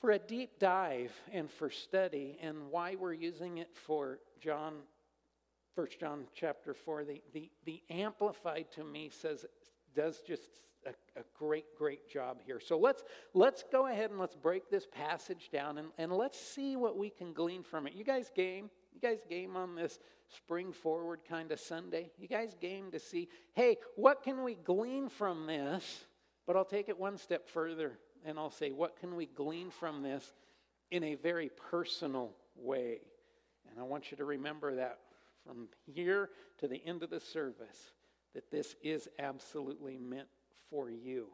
[0.00, 4.74] For a deep dive and for study and why we're using it for John
[5.74, 9.46] 1 John chapter 4, the, the, the Amplified to me says,
[9.94, 10.48] does just
[10.86, 12.60] a, a, great, great job here.
[12.60, 13.02] So let's,
[13.34, 17.10] let's go ahead and let's break this passage down and, and let's see what we
[17.10, 17.94] can glean from it.
[17.94, 18.70] You guys game?
[18.92, 22.10] You guys game on this spring forward kind of Sunday?
[22.18, 26.04] You guys game to see, hey, what can we glean from this?
[26.46, 30.02] But I'll take it one step further and I'll say, what can we glean from
[30.02, 30.34] this
[30.90, 33.00] in a very personal way?
[33.70, 34.98] And I want you to remember that
[35.50, 37.92] from here to the end of the service
[38.34, 40.28] that this is absolutely meant
[40.68, 41.26] for you.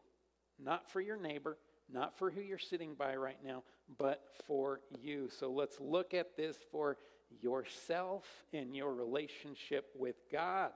[0.59, 1.59] Not for your neighbor,
[1.93, 3.63] not for who you're sitting by right now,
[3.99, 5.29] but for you.
[5.29, 6.97] So let's look at this for
[7.43, 8.25] yourself
[8.55, 10.73] and your relationship with God.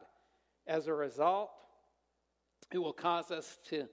[0.66, 1.50] As a result,
[2.72, 3.88] it will cause us to,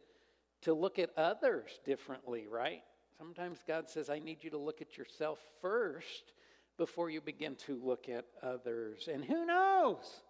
[0.64, 2.82] to look at others differently, right?
[3.18, 6.34] Sometimes God says, I need you to look at yourself first
[6.78, 9.10] before you begin to look at others.
[9.12, 10.22] And who knows?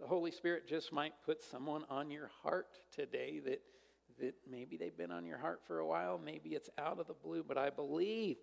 [0.00, 3.60] The Holy Spirit just might put someone on your heart today that,
[4.20, 7.14] that maybe they've been on your heart for a while, maybe it's out of the
[7.14, 8.36] blue, but I believe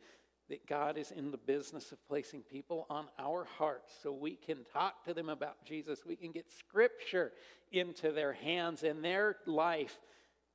[0.49, 4.63] that God is in the business of placing people on our hearts so we can
[4.71, 6.05] talk to them about Jesus.
[6.05, 7.31] We can get scripture
[7.71, 9.97] into their hands and their life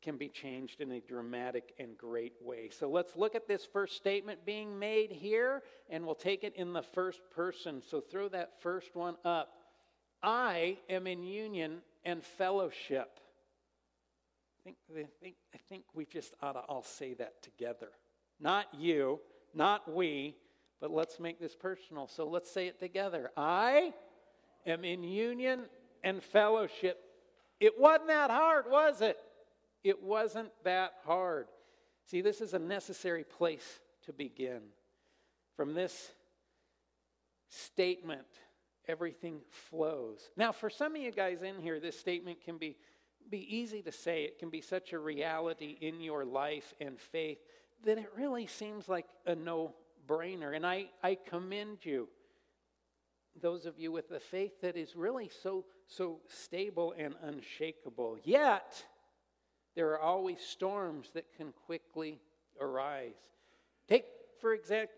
[0.03, 2.71] can be changed in a dramatic and great way.
[2.71, 6.73] So let's look at this first statement being made here, and we'll take it in
[6.73, 7.83] the first person.
[7.89, 9.53] So throw that first one up.
[10.23, 13.21] I am in union and fellowship.
[14.61, 17.89] I think, I think, I think we just ought to all say that together.
[18.39, 19.21] Not you,
[19.55, 20.37] not we,
[20.81, 22.07] but let's make this personal.
[22.09, 23.31] So let's say it together.
[23.37, 23.93] I
[24.67, 25.65] am in union
[26.03, 26.99] and fellowship.
[27.59, 29.19] It wasn't that hard, was it?
[29.83, 31.47] It wasn't that hard.
[32.07, 34.61] See, this is a necessary place to begin.
[35.57, 36.13] From this
[37.49, 38.27] statement,
[38.89, 40.31] everything flows.
[40.37, 42.77] Now, for some of you guys in here, this statement can be,
[43.31, 44.25] be easy to say.
[44.25, 47.39] It can be such a reality in your life and faith
[47.85, 49.75] that it really seems like a no
[50.07, 50.55] brainer.
[50.55, 52.09] And I, I commend you,
[53.41, 58.19] those of you with the faith that is really so, so stable and unshakable.
[58.25, 58.85] Yet,
[59.75, 62.19] there are always storms that can quickly
[62.61, 63.15] arise.
[63.89, 64.05] Take,
[64.41, 64.89] for, exa-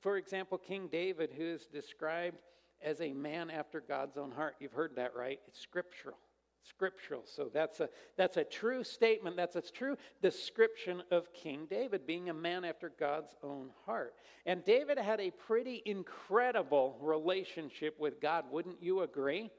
[0.00, 2.38] for example, King David, who is described
[2.80, 4.56] as a man after God's own heart.
[4.60, 5.40] You've heard that, right?
[5.46, 6.18] It's scriptural.
[6.64, 7.22] Scriptural.
[7.24, 9.36] So that's a, that's a true statement.
[9.36, 14.14] That's a true description of King David, being a man after God's own heart.
[14.46, 18.44] And David had a pretty incredible relationship with God.
[18.50, 19.50] Wouldn't you agree?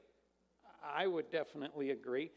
[0.82, 2.30] I would definitely agree.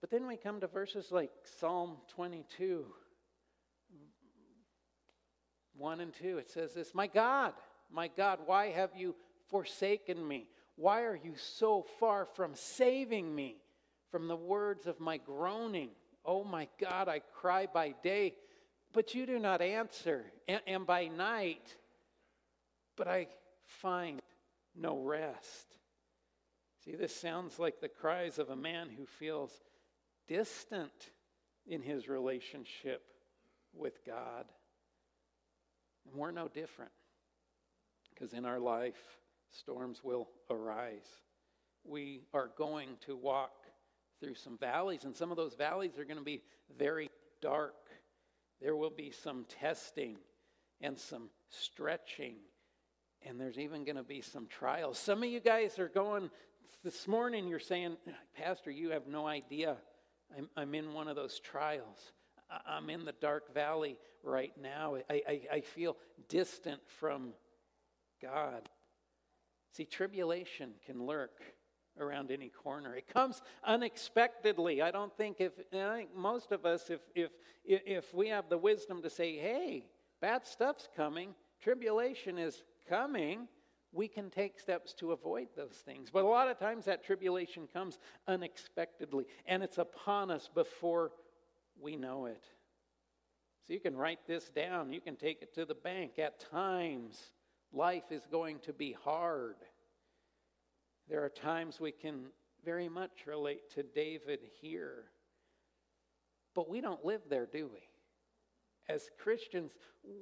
[0.00, 2.84] But then we come to verses like Psalm 22,
[5.76, 6.38] 1 and 2.
[6.38, 7.54] It says this My God,
[7.90, 9.14] my God, why have you
[9.48, 10.48] forsaken me?
[10.76, 13.56] Why are you so far from saving me
[14.10, 15.90] from the words of my groaning?
[16.24, 18.34] Oh my God, I cry by day,
[18.92, 21.76] but you do not answer, and, and by night,
[22.96, 23.28] but I
[23.64, 24.20] find
[24.74, 25.76] no rest.
[26.84, 29.60] See, this sounds like the cries of a man who feels
[30.28, 31.10] distant
[31.66, 33.02] in his relationship
[33.74, 34.46] with God.
[36.06, 36.92] And we're no different
[38.10, 39.18] because in our life,
[39.50, 41.06] storms will arise.
[41.84, 43.52] We are going to walk
[44.20, 46.42] through some valleys, and some of those valleys are going to be
[46.78, 47.10] very
[47.42, 47.74] dark.
[48.60, 50.16] There will be some testing
[50.80, 52.36] and some stretching,
[53.26, 54.98] and there's even going to be some trials.
[54.98, 56.30] Some of you guys are going
[56.82, 57.96] this morning, you're saying,
[58.36, 59.76] Pastor, you have no idea
[60.36, 62.12] I'm, I'm in one of those trials.
[62.66, 64.96] I'm in the dark valley right now.
[65.10, 65.96] I, I, I feel
[66.28, 67.32] distant from
[68.22, 68.68] God.
[69.72, 71.42] See, tribulation can lurk
[71.98, 72.94] around any corner.
[72.94, 74.80] It comes unexpectedly.
[74.82, 77.30] I don't think if I think most of us, if if
[77.64, 79.86] if we have the wisdom to say, "Hey,
[80.20, 83.48] bad stuff's coming," tribulation is coming
[83.92, 86.10] we can take steps to avoid those things.
[86.12, 91.12] But a lot of times that tribulation comes unexpectedly and it's upon us before
[91.80, 92.44] we know it.
[93.66, 96.18] So you can write this down, you can take it to the bank.
[96.18, 97.20] At times,
[97.72, 99.56] life is going to be hard.
[101.08, 102.26] There are times we can
[102.64, 105.04] very much relate to David here.
[106.54, 107.80] But we don't live there, do we?
[108.88, 109.72] As Christians,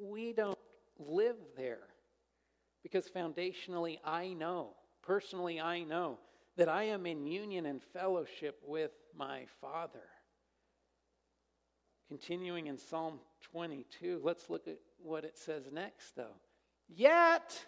[0.00, 0.58] we don't
[0.98, 1.88] live there.
[2.84, 6.18] Because foundationally, I know, personally, I know
[6.56, 10.04] that I am in union and fellowship with my Father.
[12.08, 13.18] Continuing in Psalm
[13.50, 16.36] 22, let's look at what it says next, though.
[16.86, 17.58] Yet,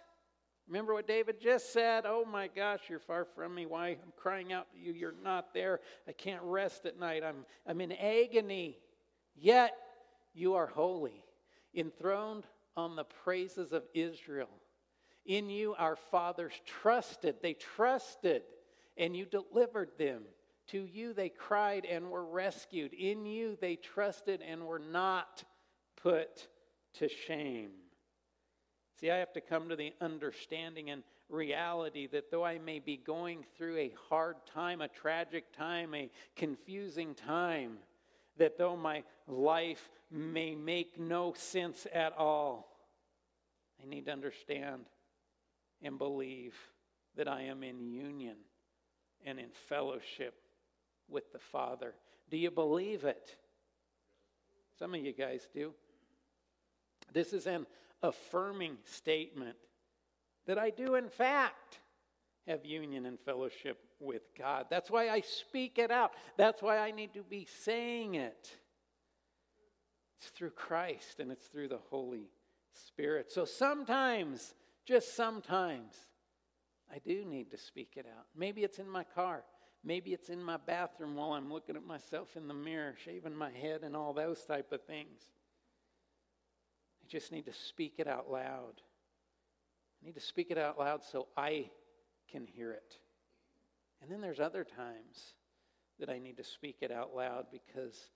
[0.67, 2.05] remember what David just said?
[2.05, 3.65] Oh my gosh, you're far from me.
[3.65, 3.89] Why?
[3.89, 4.93] I'm crying out to you.
[4.93, 5.79] You're not there.
[6.07, 7.23] I can't rest at night.
[7.23, 8.77] I'm, I'm in agony.
[9.35, 9.73] Yet,
[10.35, 11.23] you are holy,
[11.73, 14.49] enthroned on the praises of Israel.
[15.27, 17.35] In you, our fathers trusted.
[17.41, 18.43] They trusted,
[18.97, 20.23] and you delivered them.
[20.69, 22.93] To you, they cried and were rescued.
[22.93, 25.43] In you, they trusted and were not
[26.01, 26.47] put
[26.95, 27.71] to shame.
[28.99, 32.97] See, I have to come to the understanding and reality that though I may be
[32.97, 37.77] going through a hard time, a tragic time, a confusing time,
[38.37, 42.77] that though my life may make no sense at all,
[43.81, 44.85] I need to understand
[45.81, 46.55] and believe
[47.15, 48.37] that I am in union
[49.25, 50.35] and in fellowship
[51.09, 51.93] with the Father.
[52.29, 53.35] Do you believe it?
[54.77, 55.73] Some of you guys do.
[57.13, 57.65] This is an
[58.03, 59.55] affirming statement
[60.45, 61.79] that I do, in fact,
[62.47, 64.67] have union and fellowship with God.
[64.69, 66.11] That's why I speak it out.
[66.37, 68.55] That's why I need to be saying it.
[70.19, 72.29] It's through Christ and it's through the Holy
[72.73, 73.31] Spirit.
[73.31, 74.53] So sometimes
[74.87, 75.93] just sometimes
[76.91, 78.25] I do need to speak it out.
[78.35, 79.43] Maybe it's in my car.
[79.83, 83.51] Maybe it's in my bathroom while I'm looking at myself in the mirror, shaving my
[83.51, 85.21] head, and all those type of things.
[87.03, 88.81] I just need to speak it out loud.
[90.01, 91.69] I need to speak it out loud so I
[92.31, 92.95] can hear it.
[94.01, 95.33] And then there's other times
[95.99, 98.09] that I need to speak it out loud because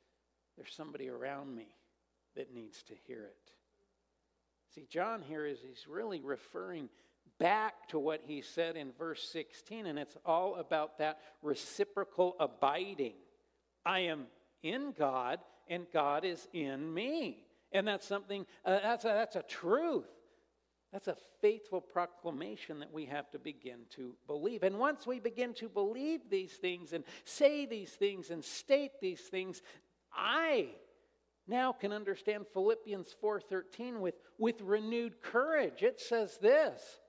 [0.55, 1.67] there's somebody around me
[2.35, 3.51] that needs to hear it.
[4.73, 6.89] See, John here is he's really referring
[7.39, 13.15] back to what he said in verse 16, and it's all about that reciprocal abiding.
[13.85, 14.27] I am
[14.63, 17.43] in God, and God is in me.
[17.73, 20.07] And that's something, uh, that's, a, that's a truth.
[20.93, 24.63] That's a faithful proclamation that we have to begin to believe.
[24.63, 29.21] And once we begin to believe these things and say these things and state these
[29.21, 29.61] things,
[30.13, 30.69] I
[31.51, 35.83] now can understand Philippians 4:13 with, with renewed courage.
[35.83, 36.99] It says this: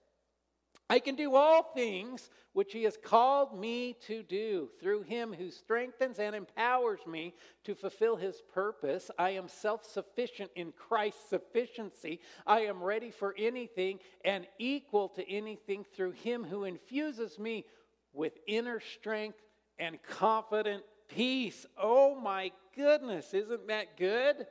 [0.91, 5.51] I can do all things which he has called me to do through him who
[5.51, 7.35] strengthens and empowers me
[7.65, 9.11] to fulfill his purpose.
[9.19, 12.21] I am self sufficient in Christ's sufficiency.
[12.47, 17.65] I am ready for anything and equal to anything through him who infuses me
[18.13, 19.39] with inner strength
[19.79, 21.65] and confident peace.
[21.81, 24.47] Oh my goodness, isn't that good?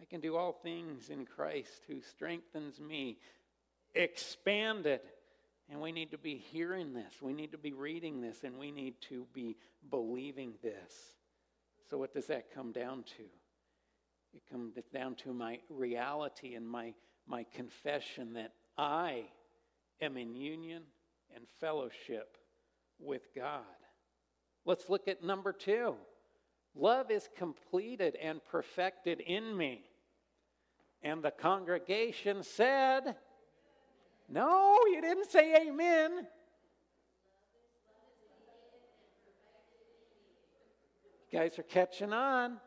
[0.00, 3.18] I can do all things in Christ who strengthens me.
[3.94, 5.00] Expanded
[5.70, 7.22] and we need to be hearing this.
[7.22, 9.56] We need to be reading this, and we need to be
[9.88, 10.92] believing this.
[11.88, 13.22] So, what does that come down to?
[14.34, 16.94] It comes down to my reality and my,
[17.26, 19.24] my confession that I
[20.00, 20.82] am in union
[21.34, 22.36] and fellowship
[22.98, 23.62] with God.
[24.64, 25.94] Let's look at number two.
[26.74, 29.82] Love is completed and perfected in me.
[31.02, 33.16] And the congregation said,
[34.28, 36.26] no, you didn't say amen.
[41.30, 42.58] You guys are catching on.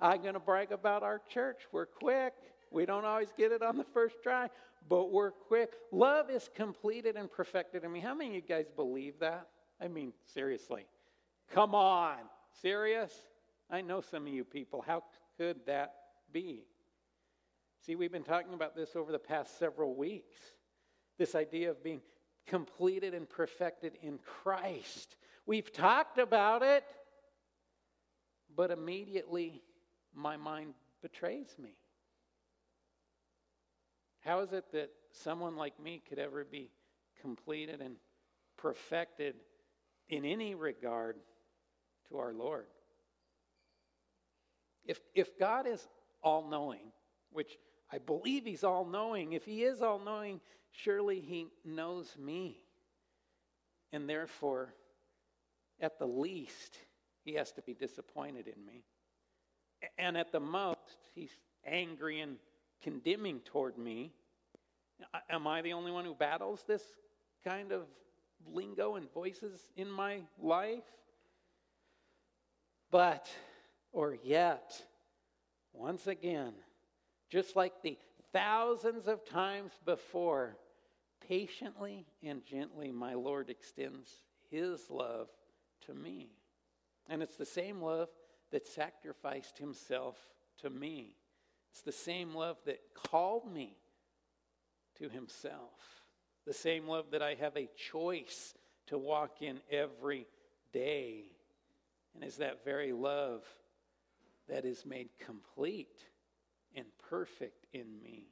[0.00, 1.62] I'm going to brag about our church.
[1.70, 2.32] We're quick.
[2.70, 4.48] We don't always get it on the first try,
[4.88, 5.74] but we're quick.
[5.92, 8.00] Love is completed and perfected in me.
[8.00, 9.46] How many of you guys believe that?
[9.80, 10.86] I mean, seriously.
[11.52, 12.16] Come on.
[12.60, 13.12] Serious?
[13.72, 14.84] I know some of you people.
[14.86, 15.02] How
[15.38, 15.94] could that
[16.30, 16.66] be?
[17.84, 20.36] See, we've been talking about this over the past several weeks.
[21.18, 22.02] This idea of being
[22.46, 25.16] completed and perfected in Christ.
[25.46, 26.84] We've talked about it,
[28.54, 29.62] but immediately
[30.14, 31.74] my mind betrays me.
[34.20, 36.70] How is it that someone like me could ever be
[37.20, 37.96] completed and
[38.56, 39.34] perfected
[40.08, 41.16] in any regard
[42.08, 42.66] to our Lord?
[44.84, 45.86] If, if God is
[46.22, 46.92] all knowing,
[47.30, 47.58] which
[47.90, 50.40] I believe He's all knowing, if He is all knowing,
[50.72, 52.56] Surely he knows me.
[53.92, 54.74] And therefore,
[55.80, 56.78] at the least,
[57.24, 58.84] he has to be disappointed in me.
[59.98, 60.78] And at the most,
[61.14, 61.32] he's
[61.66, 62.36] angry and
[62.82, 64.12] condemning toward me.
[65.28, 66.82] Am I the only one who battles this
[67.44, 67.82] kind of
[68.46, 70.84] lingo and voices in my life?
[72.90, 73.28] But,
[73.92, 74.80] or yet,
[75.72, 76.52] once again,
[77.30, 77.98] just like the
[78.32, 80.56] thousands of times before,
[81.28, 84.10] patiently and gently, my Lord extends
[84.50, 85.28] his love
[85.86, 86.30] to me.
[87.08, 88.08] And it's the same love
[88.50, 90.16] that sacrificed himself
[90.60, 91.16] to me.
[91.70, 93.76] It's the same love that called me
[94.98, 96.02] to himself.
[96.46, 98.54] The same love that I have a choice
[98.88, 100.26] to walk in every
[100.72, 101.24] day.
[102.14, 103.42] And is that very love
[104.52, 106.04] that is made complete
[106.74, 108.26] and perfect in me.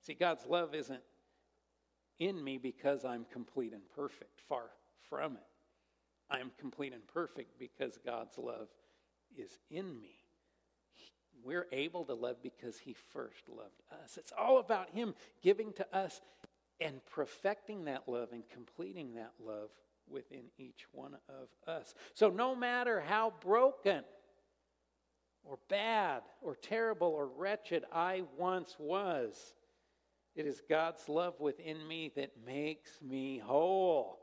[0.00, 1.02] See, God's love isn't
[2.20, 4.40] in me because I'm complete and perfect.
[4.48, 4.70] Far
[5.08, 5.42] from it.
[6.30, 8.68] I am complete and perfect because God's love
[9.36, 10.14] is in me.
[11.44, 14.16] We're able to love because He first loved us.
[14.16, 16.20] It's all about Him giving to us
[16.80, 19.70] and perfecting that love and completing that love
[20.08, 21.94] within each one of us.
[22.14, 24.04] So, no matter how broken,
[25.44, 29.54] or bad or terrible or wretched I once was.
[30.34, 34.18] It is God's love within me that makes me whole.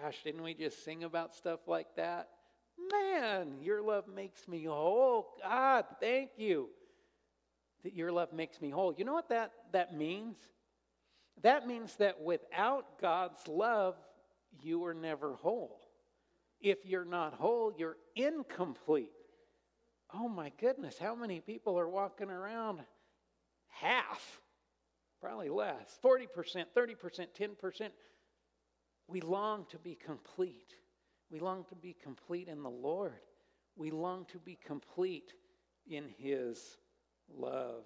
[0.00, 2.28] Gosh, didn't we just sing about stuff like that?
[2.90, 5.34] Man, your love makes me whole.
[5.42, 6.70] God, thank you
[7.84, 8.94] that your love makes me whole.
[8.96, 10.36] You know what that, that means?
[11.42, 13.96] That means that without God's love,
[14.62, 15.80] you are never whole.
[16.60, 19.10] If you're not whole, you're incomplete
[20.14, 22.80] oh my goodness, how many people are walking around
[23.68, 24.40] half?
[25.20, 26.26] Probably less 40%,
[26.76, 27.88] 30%, 10%.
[29.08, 30.74] We long to be complete.
[31.30, 33.20] We long to be complete in the Lord.
[33.76, 35.32] We long to be complete
[35.88, 36.76] in His
[37.34, 37.84] love.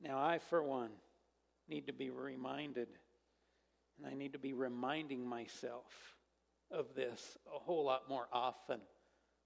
[0.00, 0.90] Now, I, for one,
[1.68, 2.88] need to be reminded
[3.98, 6.16] And I need to be reminding myself
[6.70, 8.80] of this a whole lot more often.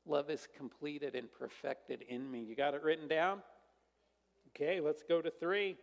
[0.06, 2.40] Love is completed and perfected in me.
[2.40, 3.42] You got it written down?
[4.48, 5.76] Okay, let's go to three.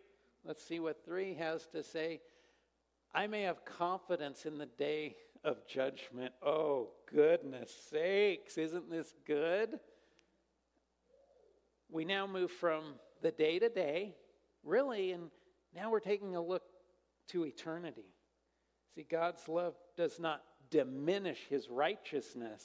[0.44, 2.22] Let's see what three has to say.
[3.14, 6.34] I may have confidence in the day of judgment.
[6.46, 9.80] Oh, goodness sakes, isn't this good?
[11.90, 14.16] We now move from the day to day,
[14.64, 15.32] really, and
[15.76, 16.64] now we're taking a look
[17.30, 18.14] to eternity.
[18.96, 22.64] See, God's love does not diminish his righteousness,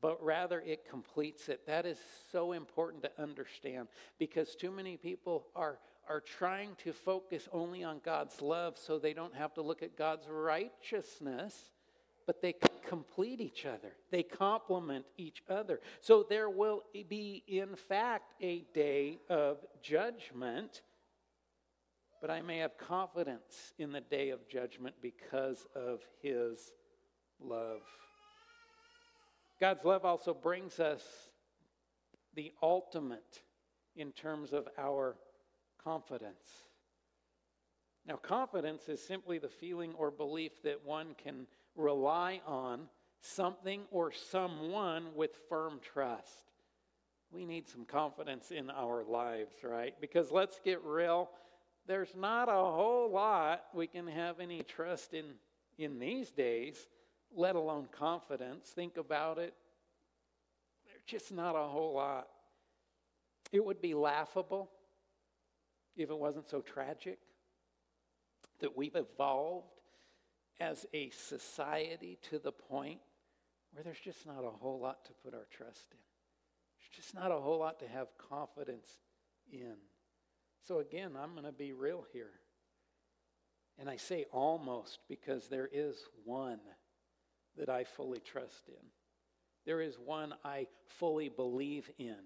[0.00, 1.66] but rather it completes it.
[1.66, 1.98] That is
[2.32, 3.88] so important to understand
[4.18, 5.78] because too many people are,
[6.08, 9.96] are trying to focus only on God's love so they don't have to look at
[9.96, 11.70] God's righteousness,
[12.26, 12.54] but they
[12.86, 15.80] complete each other, they complement each other.
[16.00, 20.82] So there will be, in fact, a day of judgment.
[22.20, 26.72] But I may have confidence in the day of judgment because of his
[27.42, 27.80] love.
[29.60, 31.02] God's love also brings us
[32.34, 33.42] the ultimate
[33.94, 35.16] in terms of our
[35.82, 36.46] confidence.
[38.06, 41.46] Now, confidence is simply the feeling or belief that one can
[41.76, 42.88] rely on
[43.20, 46.52] something or someone with firm trust.
[47.30, 49.94] We need some confidence in our lives, right?
[50.00, 51.28] Because let's get real,
[51.86, 55.26] there's not a whole lot we can have any trust in
[55.78, 56.88] in these days
[57.34, 58.70] let alone confidence.
[58.70, 59.54] Think about it.
[60.86, 62.28] There's just not a whole lot.
[63.52, 64.70] It would be laughable
[65.96, 67.18] if it wasn't so tragic
[68.60, 69.80] that we've evolved
[70.60, 73.00] as a society to the point
[73.72, 75.98] where there's just not a whole lot to put our trust in.
[76.78, 78.88] There's just not a whole lot to have confidence
[79.50, 79.76] in.
[80.66, 82.32] So, again, I'm going to be real here.
[83.78, 86.60] And I say almost because there is one
[87.56, 88.86] that I fully trust in.
[89.66, 92.16] There is one I fully believe in.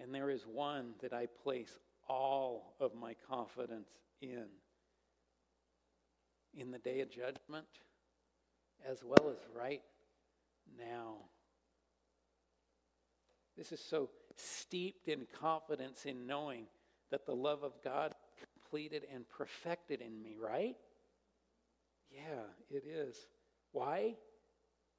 [0.00, 1.78] And there is one that I place
[2.08, 3.88] all of my confidence
[4.20, 4.46] in.
[6.54, 7.66] In the day of judgment,
[8.88, 9.82] as well as right
[10.78, 11.16] now.
[13.56, 16.66] This is so steeped in confidence in knowing
[17.10, 20.76] that the love of God completed and perfected in me, right?
[22.10, 23.16] Yeah, it is.
[23.72, 24.14] Why?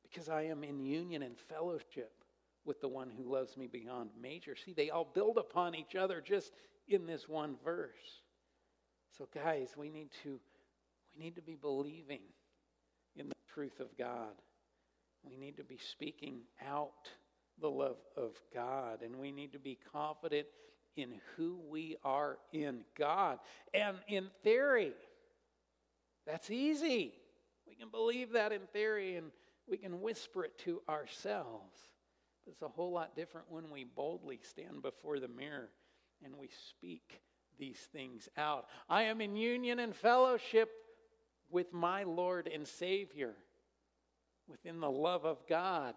[0.10, 2.12] Because I am in union and fellowship
[2.66, 4.56] with the one who loves me beyond measure.
[4.56, 6.52] See, they all build upon each other just
[6.88, 8.22] in this one verse.
[9.18, 10.40] So guys, we need to
[11.16, 12.22] we need to be believing
[13.16, 14.34] in the truth of God.
[15.24, 17.10] We need to be speaking out
[17.60, 20.48] the love of God and we need to be confident
[20.96, 23.40] in who we are in God.
[23.74, 24.94] And in theory,
[26.26, 27.14] that's easy.
[27.68, 29.32] We can believe that in theory and
[29.70, 31.78] we can whisper it to ourselves.
[32.46, 35.70] But it's a whole lot different when we boldly stand before the mirror
[36.24, 37.22] and we speak
[37.58, 38.66] these things out.
[38.90, 40.70] I am in union and fellowship
[41.50, 43.36] with my Lord and Savior
[44.48, 45.96] within the love of God.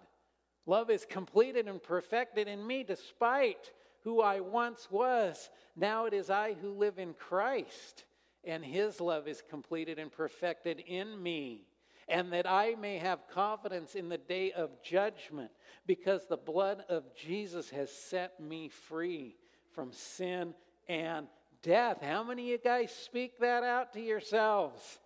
[0.66, 3.72] Love is completed and perfected in me despite
[4.04, 5.50] who I once was.
[5.76, 8.04] Now it is I who live in Christ,
[8.44, 11.66] and His love is completed and perfected in me
[12.08, 15.50] and that I may have confidence in the day of judgment,
[15.86, 19.36] because the blood of Jesus has set me free
[19.72, 20.54] from sin
[20.88, 21.26] and
[21.62, 21.98] death.
[22.02, 24.98] How many of you guys speak that out to yourselves?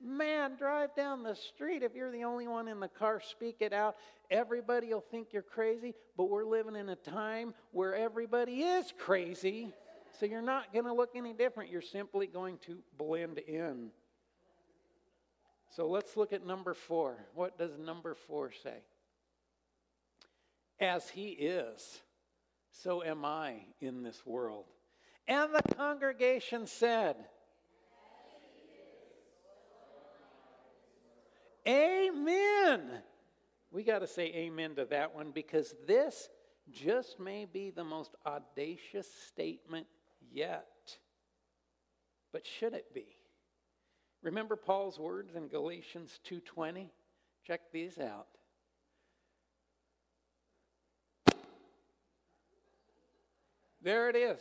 [0.00, 1.82] Man, drive down the street.
[1.82, 3.96] If you're the only one in the car, speak it out.
[4.30, 9.72] Everybody will think you're crazy, but we're living in a time where everybody is crazy.
[10.18, 11.70] So you're not going to look any different.
[11.70, 13.90] You're simply going to blend in.
[15.70, 17.16] So let's look at number four.
[17.34, 18.78] What does number four say?
[20.80, 22.00] As he is,
[22.70, 24.66] so am I in this world.
[25.26, 27.16] And the congregation said,
[31.66, 33.02] Amen.
[33.70, 36.30] We got to say amen to that one because this
[36.72, 39.86] just may be the most audacious statement
[40.32, 40.66] yet.
[42.32, 43.17] But should it be?
[44.22, 46.90] Remember Paul's words in Galatians 2:20?
[47.44, 48.26] Check these out.
[53.80, 54.40] There it is.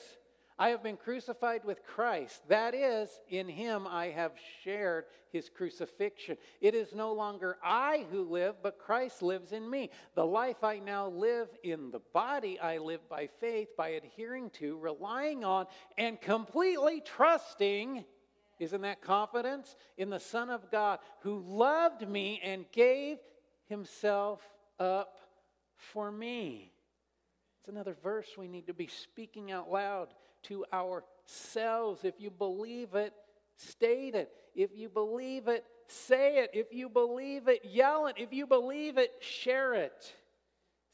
[0.59, 2.41] I have been crucified with Christ.
[2.47, 4.31] That is, in him I have
[4.63, 6.37] shared his crucifixion.
[6.61, 9.91] It is no longer I who live, but Christ lives in me.
[10.15, 14.79] The life I now live in the body, I live by faith, by adhering to,
[14.79, 18.03] relying on, and completely trusting
[18.59, 19.75] Isn't that confidence?
[19.97, 23.17] In the Son of God who loved me and gave
[23.65, 24.41] himself
[24.79, 25.17] up
[25.75, 26.71] for me.
[27.59, 30.07] It's another verse we need to be speaking out loud
[30.43, 32.03] to ourselves.
[32.03, 33.13] If you believe it,
[33.55, 34.31] state it.
[34.55, 36.51] If you believe it, say it.
[36.53, 38.15] If you believe it, yell it.
[38.17, 40.13] If you believe it, share it.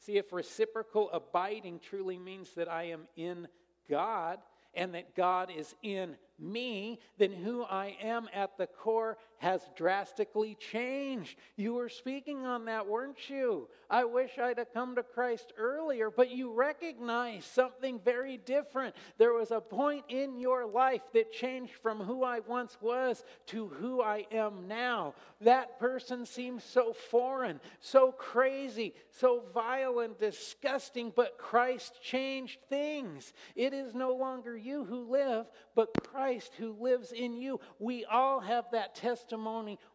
[0.00, 3.48] See, if reciprocal abiding truly means that I am in
[3.88, 4.38] God
[4.74, 10.54] and that God is in me, than who I am at the core has drastically
[10.54, 11.36] changed.
[11.54, 13.68] You were speaking on that, weren't you?
[13.90, 18.94] I wish I'd have come to Christ earlier, but you recognize something very different.
[19.18, 23.68] There was a point in your life that changed from who I once was to
[23.68, 25.12] who I am now.
[25.42, 33.34] That person seems so foreign, so crazy, so vile and disgusting, but Christ changed things.
[33.54, 37.60] It is no longer you who live, but Christ who lives in you.
[37.78, 39.33] We all have that testimony,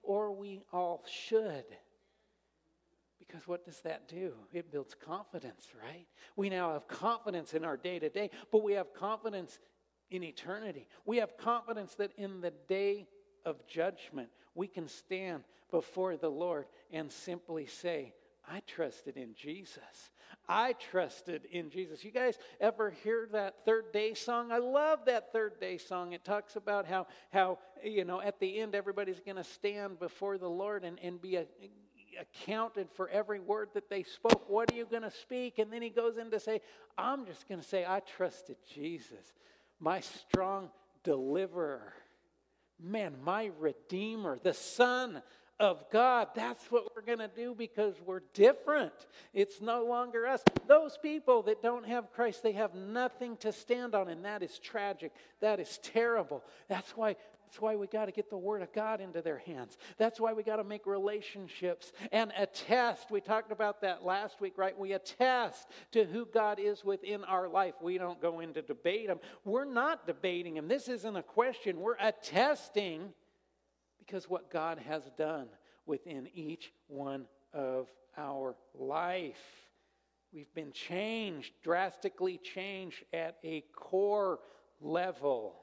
[0.03, 1.65] or we all should.
[3.19, 4.33] Because what does that do?
[4.51, 6.07] It builds confidence, right?
[6.35, 9.59] We now have confidence in our day to day, but we have confidence
[10.09, 10.87] in eternity.
[11.05, 13.07] We have confidence that in the day
[13.45, 18.13] of judgment, we can stand before the Lord and simply say,
[18.49, 20.11] I trusted in Jesus.
[20.47, 22.03] I trusted in Jesus.
[22.03, 24.51] You guys ever hear that Third Day song?
[24.51, 26.13] I love that Third Day song.
[26.13, 30.37] It talks about how, how you know, at the end, everybody's going to stand before
[30.37, 31.45] the Lord and, and be a,
[32.19, 34.49] accounted for every word that they spoke.
[34.49, 35.59] What are you going to speak?
[35.59, 36.61] And then he goes in to say,
[36.97, 39.33] I'm just going to say, I trusted Jesus,
[39.79, 40.69] my strong
[41.03, 41.93] deliverer.
[42.81, 45.21] Man, my redeemer, the Son
[45.59, 46.29] of God.
[46.35, 48.93] That's what we're going to do because we're different.
[49.33, 50.41] It's no longer us.
[50.67, 54.57] Those people that don't have Christ, they have nothing to stand on, and that is
[54.59, 55.11] tragic.
[55.41, 56.43] That is terrible.
[56.67, 57.15] That's why.
[57.49, 59.75] That's why we got to get the Word of God into their hands.
[59.97, 63.09] That's why we got to make relationships and attest.
[63.09, 64.77] We talked about that last week, right?
[64.77, 67.73] We attest to who God is within our life.
[67.81, 69.19] We don't go in to debate Him.
[69.45, 70.67] We're not debating Him.
[70.67, 71.79] This isn't a question.
[71.79, 73.13] We're attesting
[74.09, 75.47] because what God has done
[75.85, 77.87] within each one of
[78.17, 79.37] our life.
[80.33, 84.39] We've been changed, drastically changed at a core
[84.81, 85.53] level.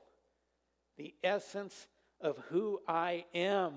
[0.97, 1.88] The essence
[2.20, 3.74] of who I am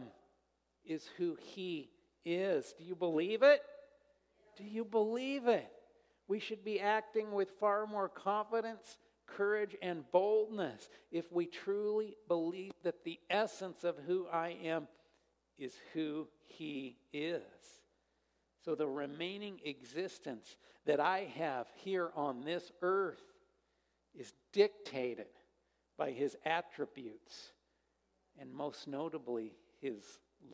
[0.85, 1.89] is who He
[2.23, 2.73] is.
[2.77, 3.61] Do you believe it?
[4.55, 5.71] Do you believe it?
[6.27, 8.97] We should be acting with far more confidence
[9.37, 14.87] courage and boldness if we truly believe that the essence of who I am
[15.57, 17.41] is who He is.
[18.63, 23.21] So the remaining existence that I have here on this earth
[24.17, 25.27] is dictated
[25.97, 27.51] by His attributes
[28.39, 30.03] and most notably His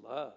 [0.03, 0.34] love.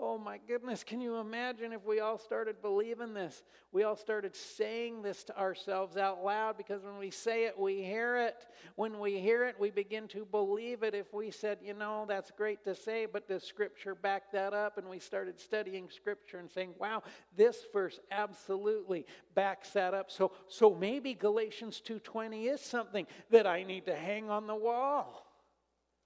[0.00, 3.42] Oh my goodness, can you imagine if we all started believing this?
[3.72, 7.82] We all started saying this to ourselves out loud because when we say it, we
[7.82, 8.46] hear it.
[8.76, 10.94] When we hear it, we begin to believe it.
[10.94, 14.78] If we said, you know, that's great to say, but does Scripture back that up?
[14.78, 17.02] And we started studying Scripture and saying, wow,
[17.36, 20.10] this verse absolutely backs that up.
[20.10, 25.26] So, so maybe Galatians 2.20 is something that I need to hang on the wall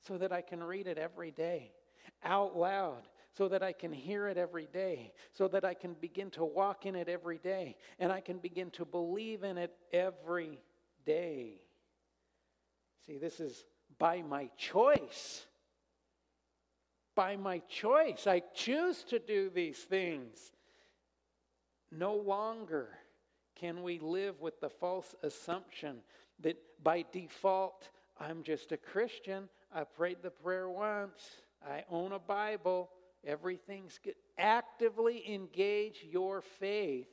[0.07, 1.73] so that I can read it every day
[2.25, 3.03] out loud
[3.37, 6.87] so that I can hear it every day, so that I can begin to walk
[6.87, 10.61] in it every day, and I can begin to believe in it every
[11.05, 11.61] day.
[13.07, 13.65] See, this is
[13.99, 15.45] by my choice.
[17.15, 18.27] By my choice.
[18.27, 20.53] I choose to do these things.
[21.93, 22.89] No longer
[23.55, 25.99] can we live with the false assumption
[26.41, 29.49] that by default, I'm just a Christian.
[29.75, 31.23] I prayed the prayer once.
[31.67, 32.91] I own a Bible.
[33.27, 34.15] Everything's good.
[34.39, 37.09] Actively engage your faith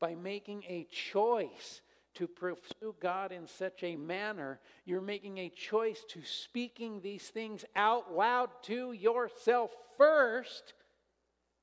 [0.00, 1.80] by making a choice
[2.14, 4.60] to pursue God in such a manner.
[4.84, 10.74] You're making a choice to speaking these things out loud to yourself first,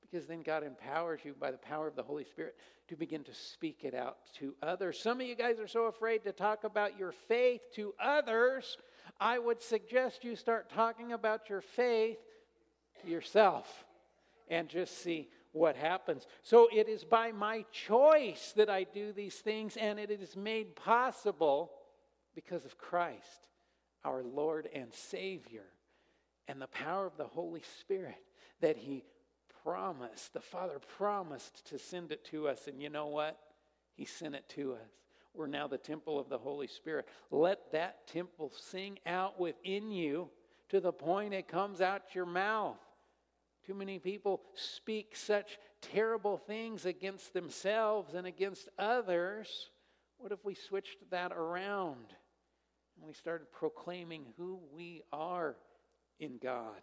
[0.02, 2.56] because then God empowers you by the power of the Holy Spirit
[2.88, 5.00] to begin to speak it out to others.
[5.00, 8.76] Some of you guys are so afraid to talk about your faith to others.
[9.18, 12.18] I would suggest you start talking about your faith
[13.02, 13.85] to yourself
[14.48, 16.26] and just see what happens.
[16.42, 20.76] So it is by my choice that I do these things, and it is made
[20.76, 21.72] possible
[22.34, 23.48] because of Christ,
[24.04, 25.64] our Lord and Savior,
[26.46, 28.22] and the power of the Holy Spirit
[28.60, 29.04] that He
[29.64, 32.68] promised, the Father promised to send it to us.
[32.68, 33.38] And you know what?
[33.94, 34.90] He sent it to us.
[35.34, 37.06] We're now the temple of the Holy Spirit.
[37.30, 40.30] Let that temple sing out within you
[40.68, 42.78] to the point it comes out your mouth.
[43.66, 49.70] Too many people speak such terrible things against themselves and against others.
[50.18, 52.14] What if we switched that around
[52.96, 55.56] and we started proclaiming who we are
[56.20, 56.80] in God?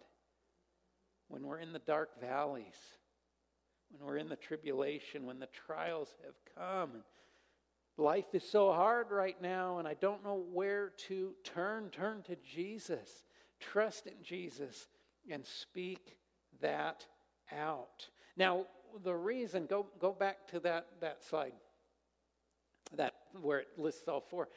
[1.29, 2.75] When we're in the dark valleys,
[3.89, 7.03] when we're in the tribulation, when the trials have come, and
[7.97, 12.35] life is so hard right now, and I don't know where to turn, turn to
[12.35, 13.23] Jesus.
[13.61, 14.89] Trust in Jesus
[15.31, 16.17] and speak
[16.63, 17.05] that
[17.55, 18.09] out.
[18.35, 18.65] Now,
[19.03, 21.53] the reason, go, go back to that, that slide,
[22.97, 24.49] that where it lists all four.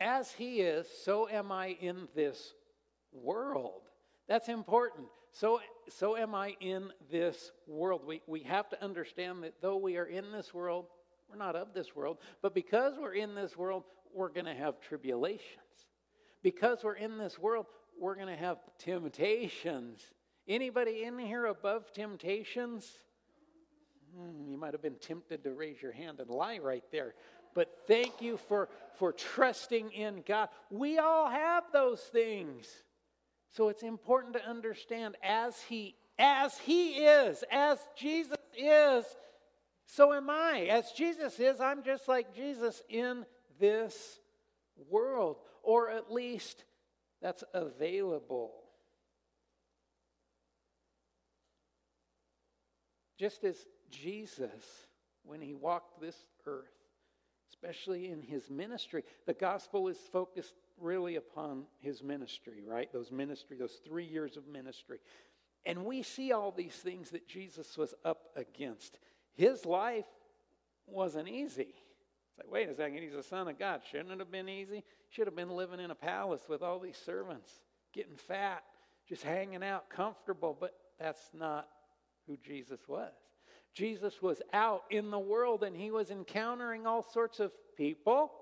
[0.00, 2.54] As he is, so am I in this
[3.12, 3.82] world.
[4.28, 5.08] That's important.
[5.32, 8.02] So, so am I in this world.
[8.06, 10.86] We, we have to understand that though we are in this world,
[11.28, 13.84] we're not of this world, but because we're in this world,
[14.14, 15.46] we're going to have tribulations.
[16.42, 17.66] Because we're in this world,
[18.00, 20.00] we're going to have temptations.
[20.48, 22.90] Anybody in here above temptations?
[24.16, 27.14] Hmm, you might have been tempted to raise your hand and lie right there.
[27.54, 28.68] But thank you for,
[28.98, 30.48] for trusting in God.
[30.70, 32.66] We all have those things.
[33.50, 39.04] So it's important to understand as He as He is, as Jesus is,
[39.86, 40.66] so am I.
[40.70, 43.24] As Jesus is, I'm just like Jesus in
[43.60, 44.18] this
[44.90, 46.64] world, or at least
[47.22, 48.52] that's available.
[53.18, 54.86] Just as Jesus,
[55.24, 56.16] when he walked this
[56.46, 56.66] earth,
[57.50, 62.92] especially in his ministry, the gospel is focused really upon his ministry, right?
[62.92, 65.00] Those ministry, those three years of ministry.
[65.66, 68.98] And we see all these things that Jesus was up against.
[69.34, 70.06] His life
[70.86, 71.74] wasn't easy.
[71.74, 73.80] It's like, wait a second, he's the Son of God.
[73.90, 74.84] Shouldn't it have been easy?
[75.10, 77.50] Should have been living in a palace with all these servants,
[77.92, 78.62] getting fat,
[79.08, 80.56] just hanging out, comfortable.
[80.58, 81.68] But that's not
[82.28, 83.12] who Jesus was.
[83.74, 88.32] Jesus was out in the world and he was encountering all sorts of people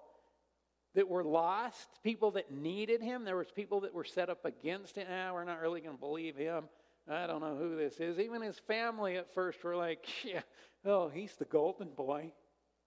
[0.95, 3.25] that were lost, people that needed him.
[3.25, 5.07] There was people that were set up against him.
[5.11, 6.65] Ah, we're not really going to believe him.
[7.09, 8.19] I don't know who this is.
[8.19, 10.41] Even his family at first were like, yeah,
[10.85, 12.33] oh, he's the golden boy.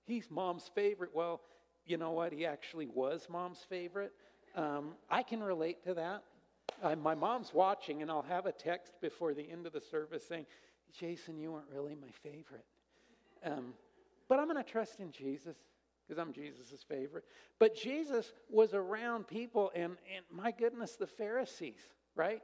[0.06, 1.12] He's mom's favorite.
[1.14, 1.42] Well,
[1.86, 2.34] you know what?
[2.34, 4.12] He actually was mom's favorite.
[4.56, 6.24] Um, I can relate to that.
[6.82, 10.26] Uh, my mom's watching, and I'll have a text before the end of the service
[10.28, 10.46] saying,
[10.98, 12.66] Jason, you weren't really my favorite.
[13.44, 13.74] Um,
[14.28, 15.56] but I'm going to trust in Jesus
[16.08, 17.24] because I'm Jesus' favorite.
[17.60, 21.82] But Jesus was around people, and, and my goodness, the Pharisees,
[22.16, 22.42] right?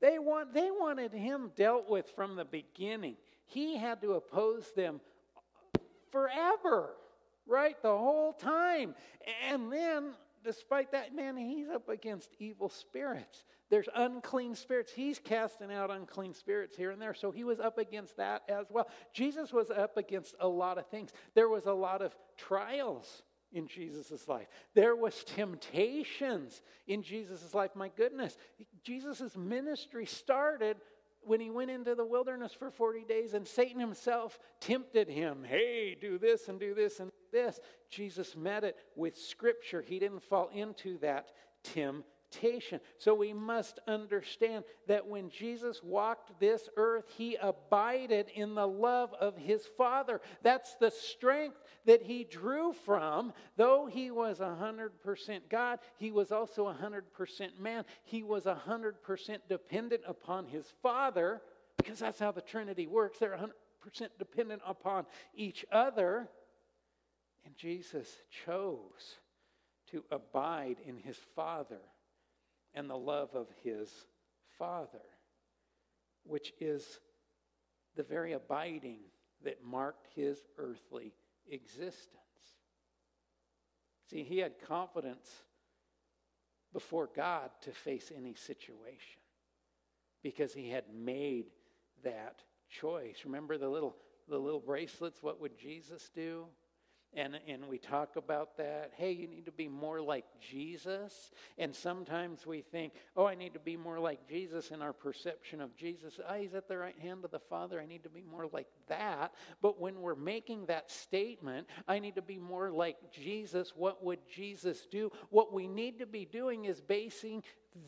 [0.00, 3.16] They, want, they wanted him dealt with from the beginning.
[3.46, 5.00] He had to oppose them
[6.10, 6.90] forever,
[7.46, 7.80] right?
[7.80, 8.94] The whole time.
[9.48, 10.10] And then,
[10.46, 13.44] despite that, man, he's up against evil spirits.
[13.68, 14.92] There's unclean spirits.
[14.94, 17.14] He's casting out unclean spirits here and there.
[17.14, 18.88] So he was up against that as well.
[19.12, 21.10] Jesus was up against a lot of things.
[21.34, 23.22] There was a lot of trials
[23.52, 24.46] in Jesus' life.
[24.74, 27.72] There was temptations in Jesus' life.
[27.74, 28.36] My goodness,
[28.84, 30.76] Jesus' ministry started
[31.22, 35.44] when he went into the wilderness for 40 days and Satan himself tempted him.
[35.44, 37.60] Hey, do this and do this and this.
[37.90, 39.82] Jesus met it with scripture.
[39.82, 42.80] He didn't fall into that temptation.
[42.98, 49.14] So we must understand that when Jesus walked this earth, he abided in the love
[49.20, 50.20] of his Father.
[50.42, 51.56] That's the strength
[51.86, 53.32] that he drew from.
[53.56, 57.84] Though he was 100% God, he was also 100% man.
[58.04, 61.40] He was 100% dependent upon his Father
[61.76, 63.18] because that's how the Trinity works.
[63.18, 66.28] They're 100% dependent upon each other.
[67.46, 68.08] And Jesus
[68.44, 69.20] chose
[69.92, 71.80] to abide in his Father
[72.74, 73.88] and the love of his
[74.58, 75.06] Father,
[76.24, 76.98] which is
[77.94, 78.98] the very abiding
[79.44, 81.14] that marked his earthly
[81.48, 82.10] existence.
[84.10, 85.30] See, he had confidence
[86.72, 89.20] before God to face any situation
[90.20, 91.46] because he had made
[92.02, 93.18] that choice.
[93.24, 93.96] Remember the little
[94.28, 96.46] the little bracelets what would Jesus do?
[97.14, 98.92] And, and we talk about that.
[98.96, 101.30] Hey, you need to be more like Jesus.
[101.56, 105.60] And sometimes we think, oh, I need to be more like Jesus in our perception
[105.60, 106.20] of Jesus.
[106.28, 107.80] Oh, he's at the right hand of the Father.
[107.80, 109.32] I need to be more like that.
[109.62, 114.20] But when we're making that statement, I need to be more like Jesus, what would
[114.28, 115.10] Jesus do?
[115.30, 117.42] What we need to be doing is basing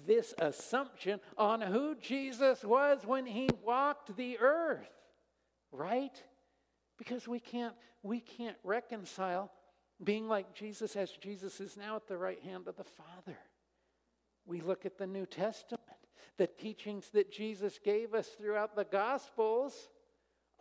[0.07, 4.89] this assumption on who Jesus was when he walked the earth,
[5.73, 6.23] right?
[6.99, 9.51] Because we can't, we can't reconcile
[10.03, 13.39] being like Jesus as Jesus is now at the right hand of the Father.
[14.47, 15.83] We look at the New Testament.
[16.37, 19.89] The teachings that Jesus gave us throughout the Gospels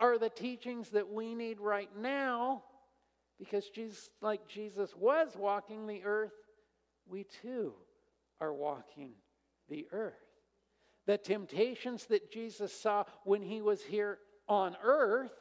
[0.00, 2.62] are the teachings that we need right now
[3.38, 6.32] because Jesus, like Jesus was walking the earth,
[7.06, 7.74] we too
[8.40, 9.12] are walking
[9.68, 10.14] the earth.
[11.06, 14.18] The temptations that Jesus saw when he was here
[14.48, 15.32] on earth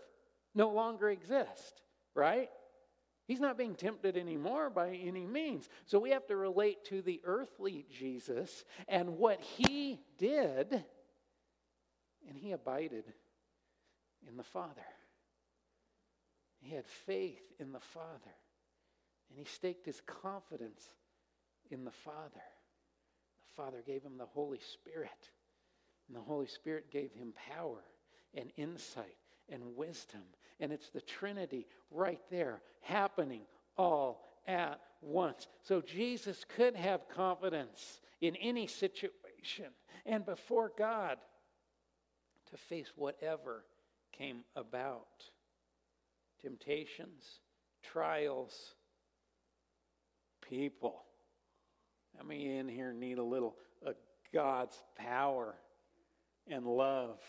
[0.58, 1.82] no longer exist,
[2.16, 2.50] right?
[3.28, 5.70] He's not being tempted anymore by any means.
[5.86, 10.84] So we have to relate to the earthly Jesus and what he did,
[12.28, 13.04] and he abided
[14.28, 14.82] in the Father.
[16.60, 18.36] He had faith in the Father,
[19.30, 20.90] and he staked his confidence
[21.70, 22.24] in the Father.
[22.34, 25.30] The Father gave him the Holy Spirit,
[26.08, 27.84] and the Holy Spirit gave him power
[28.34, 29.18] and insight
[29.50, 30.24] and wisdom.
[30.60, 33.42] And it's the Trinity right there happening
[33.78, 35.48] all at once.
[35.64, 39.68] So Jesus could have confidence in any situation
[40.06, 41.18] and before God
[42.50, 43.66] to face whatever
[44.12, 45.08] came about
[46.42, 47.42] temptations,
[47.84, 48.76] trials,
[50.48, 51.04] people.
[52.18, 53.56] How many in here need a little
[53.86, 53.96] of
[54.34, 55.56] God's power
[56.48, 57.20] and love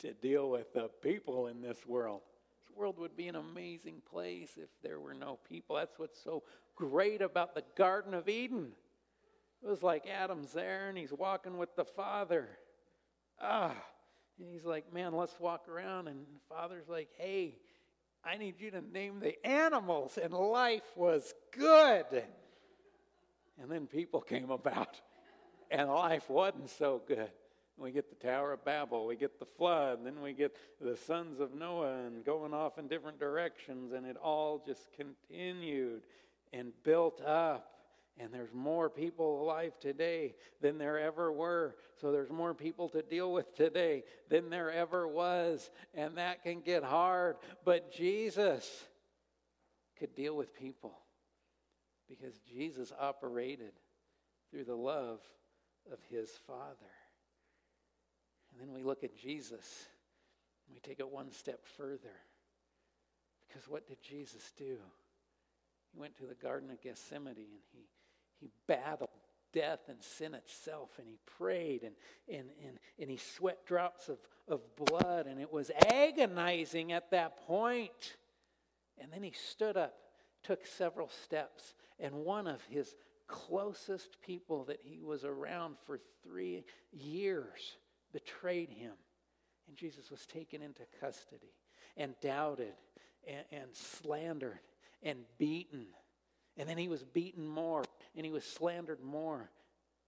[0.00, 2.20] to deal with the people in this world?
[2.78, 5.76] World would be an amazing place if there were no people.
[5.76, 6.44] That's what's so
[6.76, 8.72] great about the Garden of Eden.
[9.62, 12.48] It was like Adam's there and he's walking with the Father.
[13.40, 13.74] Ah,
[14.38, 16.06] and he's like, man, let's walk around.
[16.06, 17.56] And the Father's like, hey,
[18.24, 20.18] I need you to name the animals.
[20.22, 22.06] And life was good.
[23.60, 25.00] And then people came about,
[25.70, 27.30] and life wasn't so good.
[27.78, 31.38] We get the Tower of Babel, we get the flood, then we get the sons
[31.38, 36.02] of Noah and going off in different directions, and it all just continued
[36.52, 37.74] and built up.
[38.20, 41.76] And there's more people alive today than there ever were.
[42.00, 45.70] So there's more people to deal with today than there ever was.
[45.94, 47.36] And that can get hard.
[47.64, 48.84] But Jesus
[50.00, 50.98] could deal with people
[52.08, 53.72] because Jesus operated
[54.50, 55.20] through the love
[55.92, 56.97] of his Father.
[58.88, 59.86] Look at Jesus
[60.72, 62.16] we take it one step further.
[63.46, 64.78] Because what did Jesus do?
[65.92, 67.86] He went to the Garden of Gethsemane and he
[68.40, 69.10] he battled
[69.52, 71.94] death and sin itself and he prayed and,
[72.28, 77.46] and, and, and he sweat drops of, of blood and it was agonizing at that
[77.46, 78.16] point.
[78.96, 79.94] And then he stood up,
[80.42, 82.94] took several steps, and one of his
[83.26, 87.76] closest people that he was around for three years
[88.12, 88.92] betrayed him.
[89.66, 91.52] And Jesus was taken into custody
[91.96, 92.72] and doubted
[93.26, 94.58] and, and slandered
[95.02, 95.86] and beaten.
[96.56, 97.84] And then he was beaten more
[98.16, 99.50] and he was slandered more.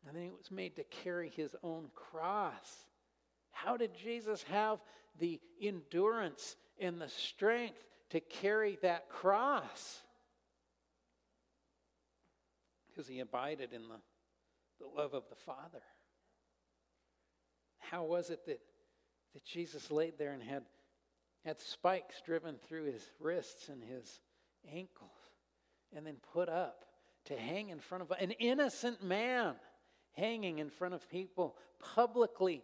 [0.06, 2.84] And then he was made to carry his own cross.
[3.52, 4.78] How did Jesus have
[5.18, 10.00] the endurance and the strength to carry that cross?
[12.88, 14.00] Because he abided in the,
[14.80, 15.82] the love of the Father.
[17.90, 18.60] How was it that,
[19.34, 20.62] that Jesus laid there and had,
[21.44, 24.20] had spikes driven through his wrists and his
[24.72, 25.10] ankles
[25.94, 26.84] and then put up
[27.24, 29.54] to hang in front of an innocent man
[30.12, 31.56] hanging in front of people,
[31.94, 32.62] publicly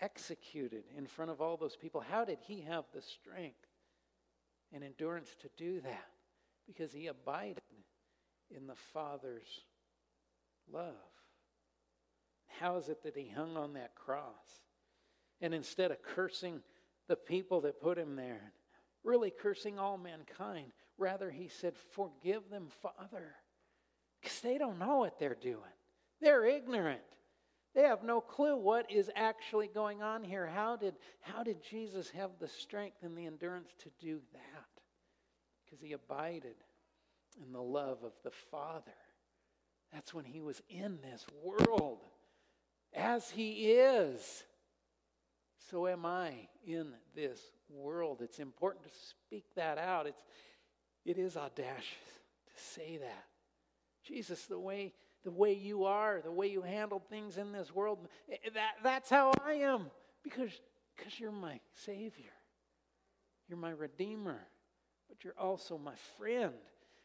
[0.00, 2.00] executed in front of all those people.
[2.00, 3.66] How did he have the strength
[4.72, 6.08] and endurance to do that?
[6.66, 7.62] Because he abided
[8.54, 9.64] in the Father's
[10.72, 10.94] love.
[12.60, 14.62] How is it that he hung on that cross?
[15.40, 16.60] And instead of cursing
[17.08, 18.52] the people that put him there,
[19.04, 23.34] really cursing all mankind, rather he said, Forgive them, Father
[24.26, 25.60] because they don't know what they're doing.
[26.20, 27.00] They're ignorant.
[27.76, 30.46] They have no clue what is actually going on here.
[30.46, 34.82] How did, how did Jesus have the strength and the endurance to do that?
[35.64, 36.56] Because he abided
[37.40, 38.90] in the love of the Father.
[39.92, 42.00] That's when he was in this world.
[42.96, 44.44] As he is,
[45.70, 47.38] so am I in this
[47.68, 48.22] world.
[48.22, 50.06] It's important to speak that out.
[50.06, 50.22] It's,
[51.04, 51.84] it is audacious
[52.46, 53.24] to say that.
[54.02, 54.92] Jesus, the way
[55.24, 57.98] the way you are, the way you handle things in this world,
[58.30, 59.90] eh, that, that's how I am.
[60.22, 60.52] Because
[60.96, 62.32] because you're my Savior.
[63.48, 64.40] You're my Redeemer.
[65.08, 66.54] But you're also my friend.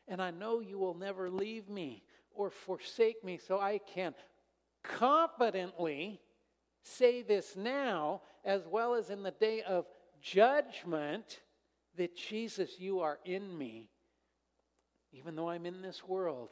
[0.07, 3.37] And I know you will never leave me or forsake me.
[3.37, 4.13] So I can
[4.83, 6.21] confidently
[6.83, 9.85] say this now, as well as in the day of
[10.21, 11.41] judgment,
[11.97, 13.89] that Jesus, you are in me.
[15.11, 16.49] Even though I'm in this world,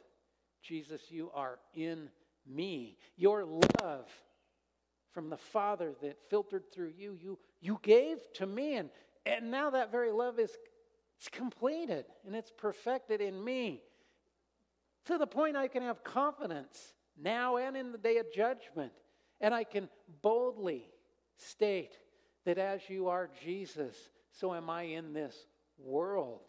[0.62, 2.10] Jesus, you are in
[2.46, 2.98] me.
[3.16, 4.10] Your love
[5.12, 8.76] from the Father that filtered through you, you, you gave to me.
[8.76, 8.90] And,
[9.26, 10.52] and now that very love is
[11.18, 13.82] it's completed and it's perfected in me
[15.06, 18.92] to the point I can have confidence now and in the day of judgment.
[19.42, 19.90] And I can
[20.22, 20.86] boldly
[21.38, 21.98] state
[22.46, 23.96] that as you are Jesus,
[24.32, 25.36] so am I in this
[25.78, 26.42] world.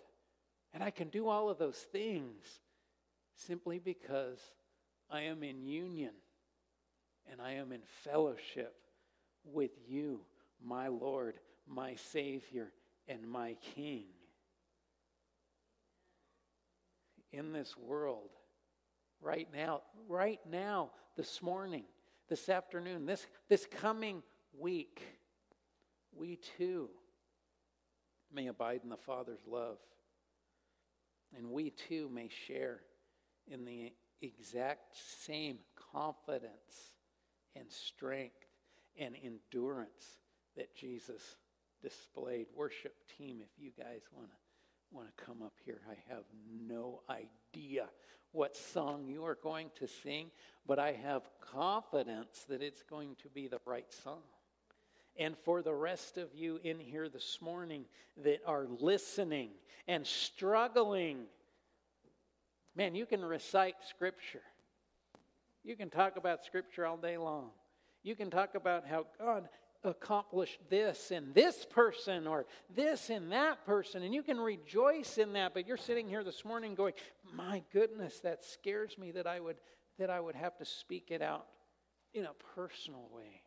[0.72, 2.60] And I can do all of those things
[3.34, 4.38] simply because
[5.10, 6.12] I am in union
[7.30, 8.74] and I am in fellowship
[9.44, 10.20] with you,
[10.62, 12.72] my Lord, my Savior,
[13.08, 14.04] and my King.
[17.32, 18.30] In this world,
[19.20, 21.84] right now, right now, this morning,
[22.28, 24.22] this afternoon, this, this coming
[24.58, 25.02] week,
[26.16, 26.88] we too
[28.32, 29.78] may abide in the Father's love.
[31.36, 32.80] And we too may share
[33.46, 35.58] in the exact same
[35.92, 36.92] confidence
[37.54, 38.34] and strength
[38.98, 40.18] and endurance
[40.56, 41.22] that Jesus
[41.82, 42.46] displayed.
[42.54, 44.36] Worship team, if you guys want to
[44.92, 46.24] want to come up here, I have
[46.66, 47.88] no idea
[48.32, 50.30] what song you are going to sing,
[50.66, 54.22] but I have confidence that it's going to be the right song.
[55.16, 57.84] And for the rest of you in here this morning
[58.22, 59.50] that are listening
[59.88, 61.24] and struggling,
[62.76, 64.42] man, you can recite Scripture.
[65.64, 67.50] You can talk about Scripture all day long.
[68.02, 69.48] You can talk about how God
[69.82, 75.32] accomplished this in this person or this in that person, and you can rejoice in
[75.32, 75.54] that.
[75.54, 76.94] But you're sitting here this morning going,
[77.32, 79.60] "My goodness, that scares me that I would
[79.98, 81.48] that I would have to speak it out
[82.12, 83.42] in a personal way."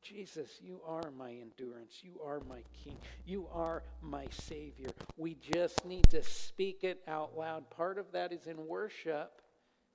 [0.00, 2.04] Jesus, you are my endurance.
[2.04, 2.96] You are my King.
[3.24, 4.90] You are my Savior.
[5.16, 7.68] We just need to speak it out loud.
[7.68, 9.42] Part of that is in worship.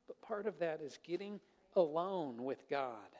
[0.06, 1.40] But part of that is getting
[1.76, 3.16] alone with God,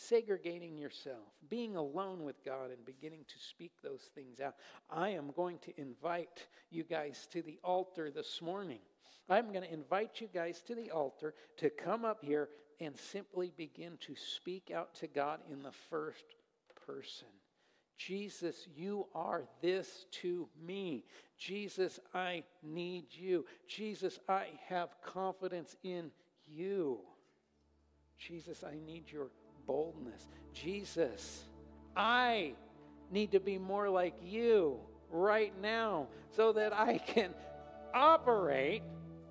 [0.00, 4.54] segregating yourself, being alone with God, and beginning to speak those things out.
[4.88, 8.78] I am going to invite you guys to the altar this morning.
[9.28, 12.48] I'm going to invite you guys to the altar to come up here
[12.80, 16.24] and simply begin to speak out to God in the first
[16.86, 17.28] person.
[17.98, 21.04] Jesus, you are this to me.
[21.36, 23.44] Jesus, I need you.
[23.68, 26.10] Jesus, I have confidence in
[26.48, 27.00] you.
[28.16, 29.28] Jesus, I need your
[29.70, 30.26] boldness.
[30.52, 31.44] Jesus,
[31.96, 32.54] I
[33.08, 37.32] need to be more like you right now so that I can
[37.94, 38.82] operate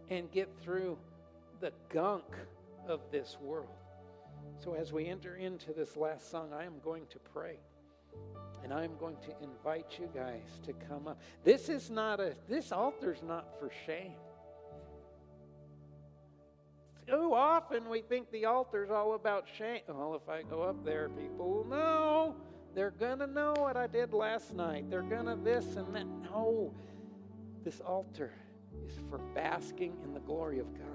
[0.10, 0.98] and get through
[1.60, 2.24] the gunk
[2.88, 3.68] of this world.
[4.64, 7.60] So, as we enter into this last song, I am going to pray.
[8.64, 11.20] And I'm going to invite you guys to come up.
[11.44, 14.16] This is not a, this altar's not for shame
[17.10, 19.82] too often we think the altar's all about shame.
[19.88, 22.36] Well, if I go up there, people will know.
[22.76, 24.90] They're going to know what I did last night.
[24.90, 26.06] They're going to this and that.
[26.06, 26.74] No.
[27.64, 28.34] This altar
[28.88, 30.86] is for basking in the glory of God.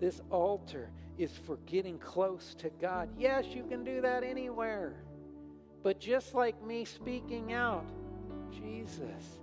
[0.00, 3.08] This altar is for getting close to God.
[3.18, 5.02] Yes, you can do that anywhere.
[5.82, 7.84] But just like me speaking out,
[8.52, 9.40] Jesus,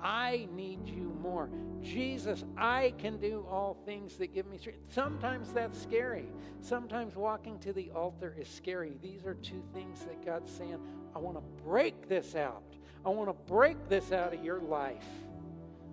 [0.00, 1.48] I need you more.
[1.82, 4.80] Jesus, I can do all things that give me strength.
[4.88, 6.26] Sometimes that's scary.
[6.60, 8.96] Sometimes walking to the altar is scary.
[9.02, 10.78] These are two things that God's saying,
[11.14, 12.62] I want to break this out.
[13.04, 15.06] I want to break this out of your life.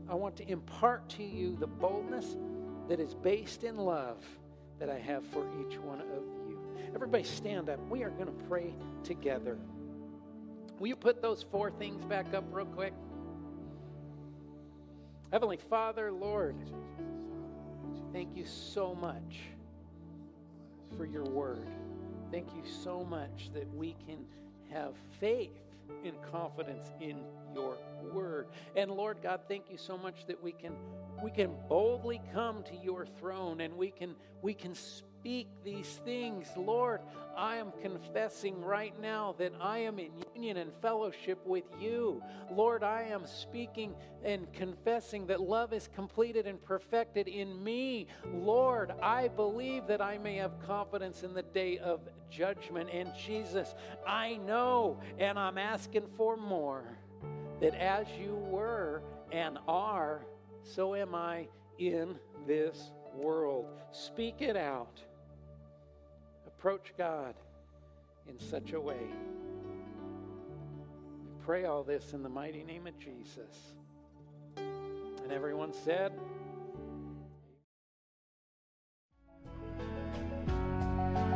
[0.10, 2.36] I want to impart to you the boldness
[2.90, 4.24] that is based in love
[4.80, 6.08] that I have for each one of
[6.48, 6.60] you.
[6.94, 7.80] Everybody stand up.
[7.90, 8.74] We are going to pray
[9.04, 9.58] together.
[10.80, 12.94] Will you put those four things back up real quick?
[15.34, 16.56] Heavenly Father, Lord,
[18.14, 19.40] thank you so much
[20.96, 21.68] for your word.
[22.32, 24.28] Thank you so much that we can
[24.72, 25.58] have faith
[26.06, 27.18] and confidence in
[27.52, 27.80] your
[28.14, 28.46] word.
[28.76, 30.74] And Lord God, thank you so much that we can
[31.24, 34.14] we can boldly come to your throne and we can
[34.44, 36.48] we can speak speak these things.
[36.58, 37.00] Lord,
[37.38, 42.22] I am confessing right now that I am in union and fellowship with you.
[42.52, 43.96] Lord, I am speaking
[44.26, 48.08] and confessing that love is completed and perfected in me.
[48.34, 52.90] Lord, I believe that I may have confidence in the day of judgment.
[52.92, 56.98] And Jesus, I know and I'm asking for more
[57.62, 60.26] that as you were and are,
[60.64, 61.48] so am I
[61.80, 63.68] in this world.
[63.94, 65.02] Speak it out
[66.64, 67.36] approach God
[68.30, 68.96] in such a way.
[71.22, 73.74] We pray all this in the mighty name of Jesus.
[74.56, 76.14] And everyone said,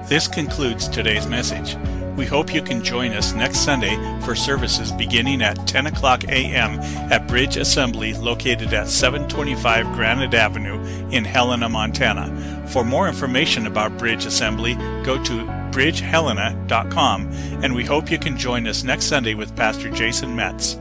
[0.08, 1.76] This concludes today's message.
[2.16, 6.80] We hope you can join us next Sunday for services beginning at 10 o'clock a.m.
[7.12, 12.57] at Bridge Assembly located at 725 Granite Avenue in Helena, Montana.
[12.68, 17.32] For more information about Bridge Assembly, go to bridgehelena.com
[17.64, 20.78] and we hope you can join us next Sunday with Pastor Jason Metz.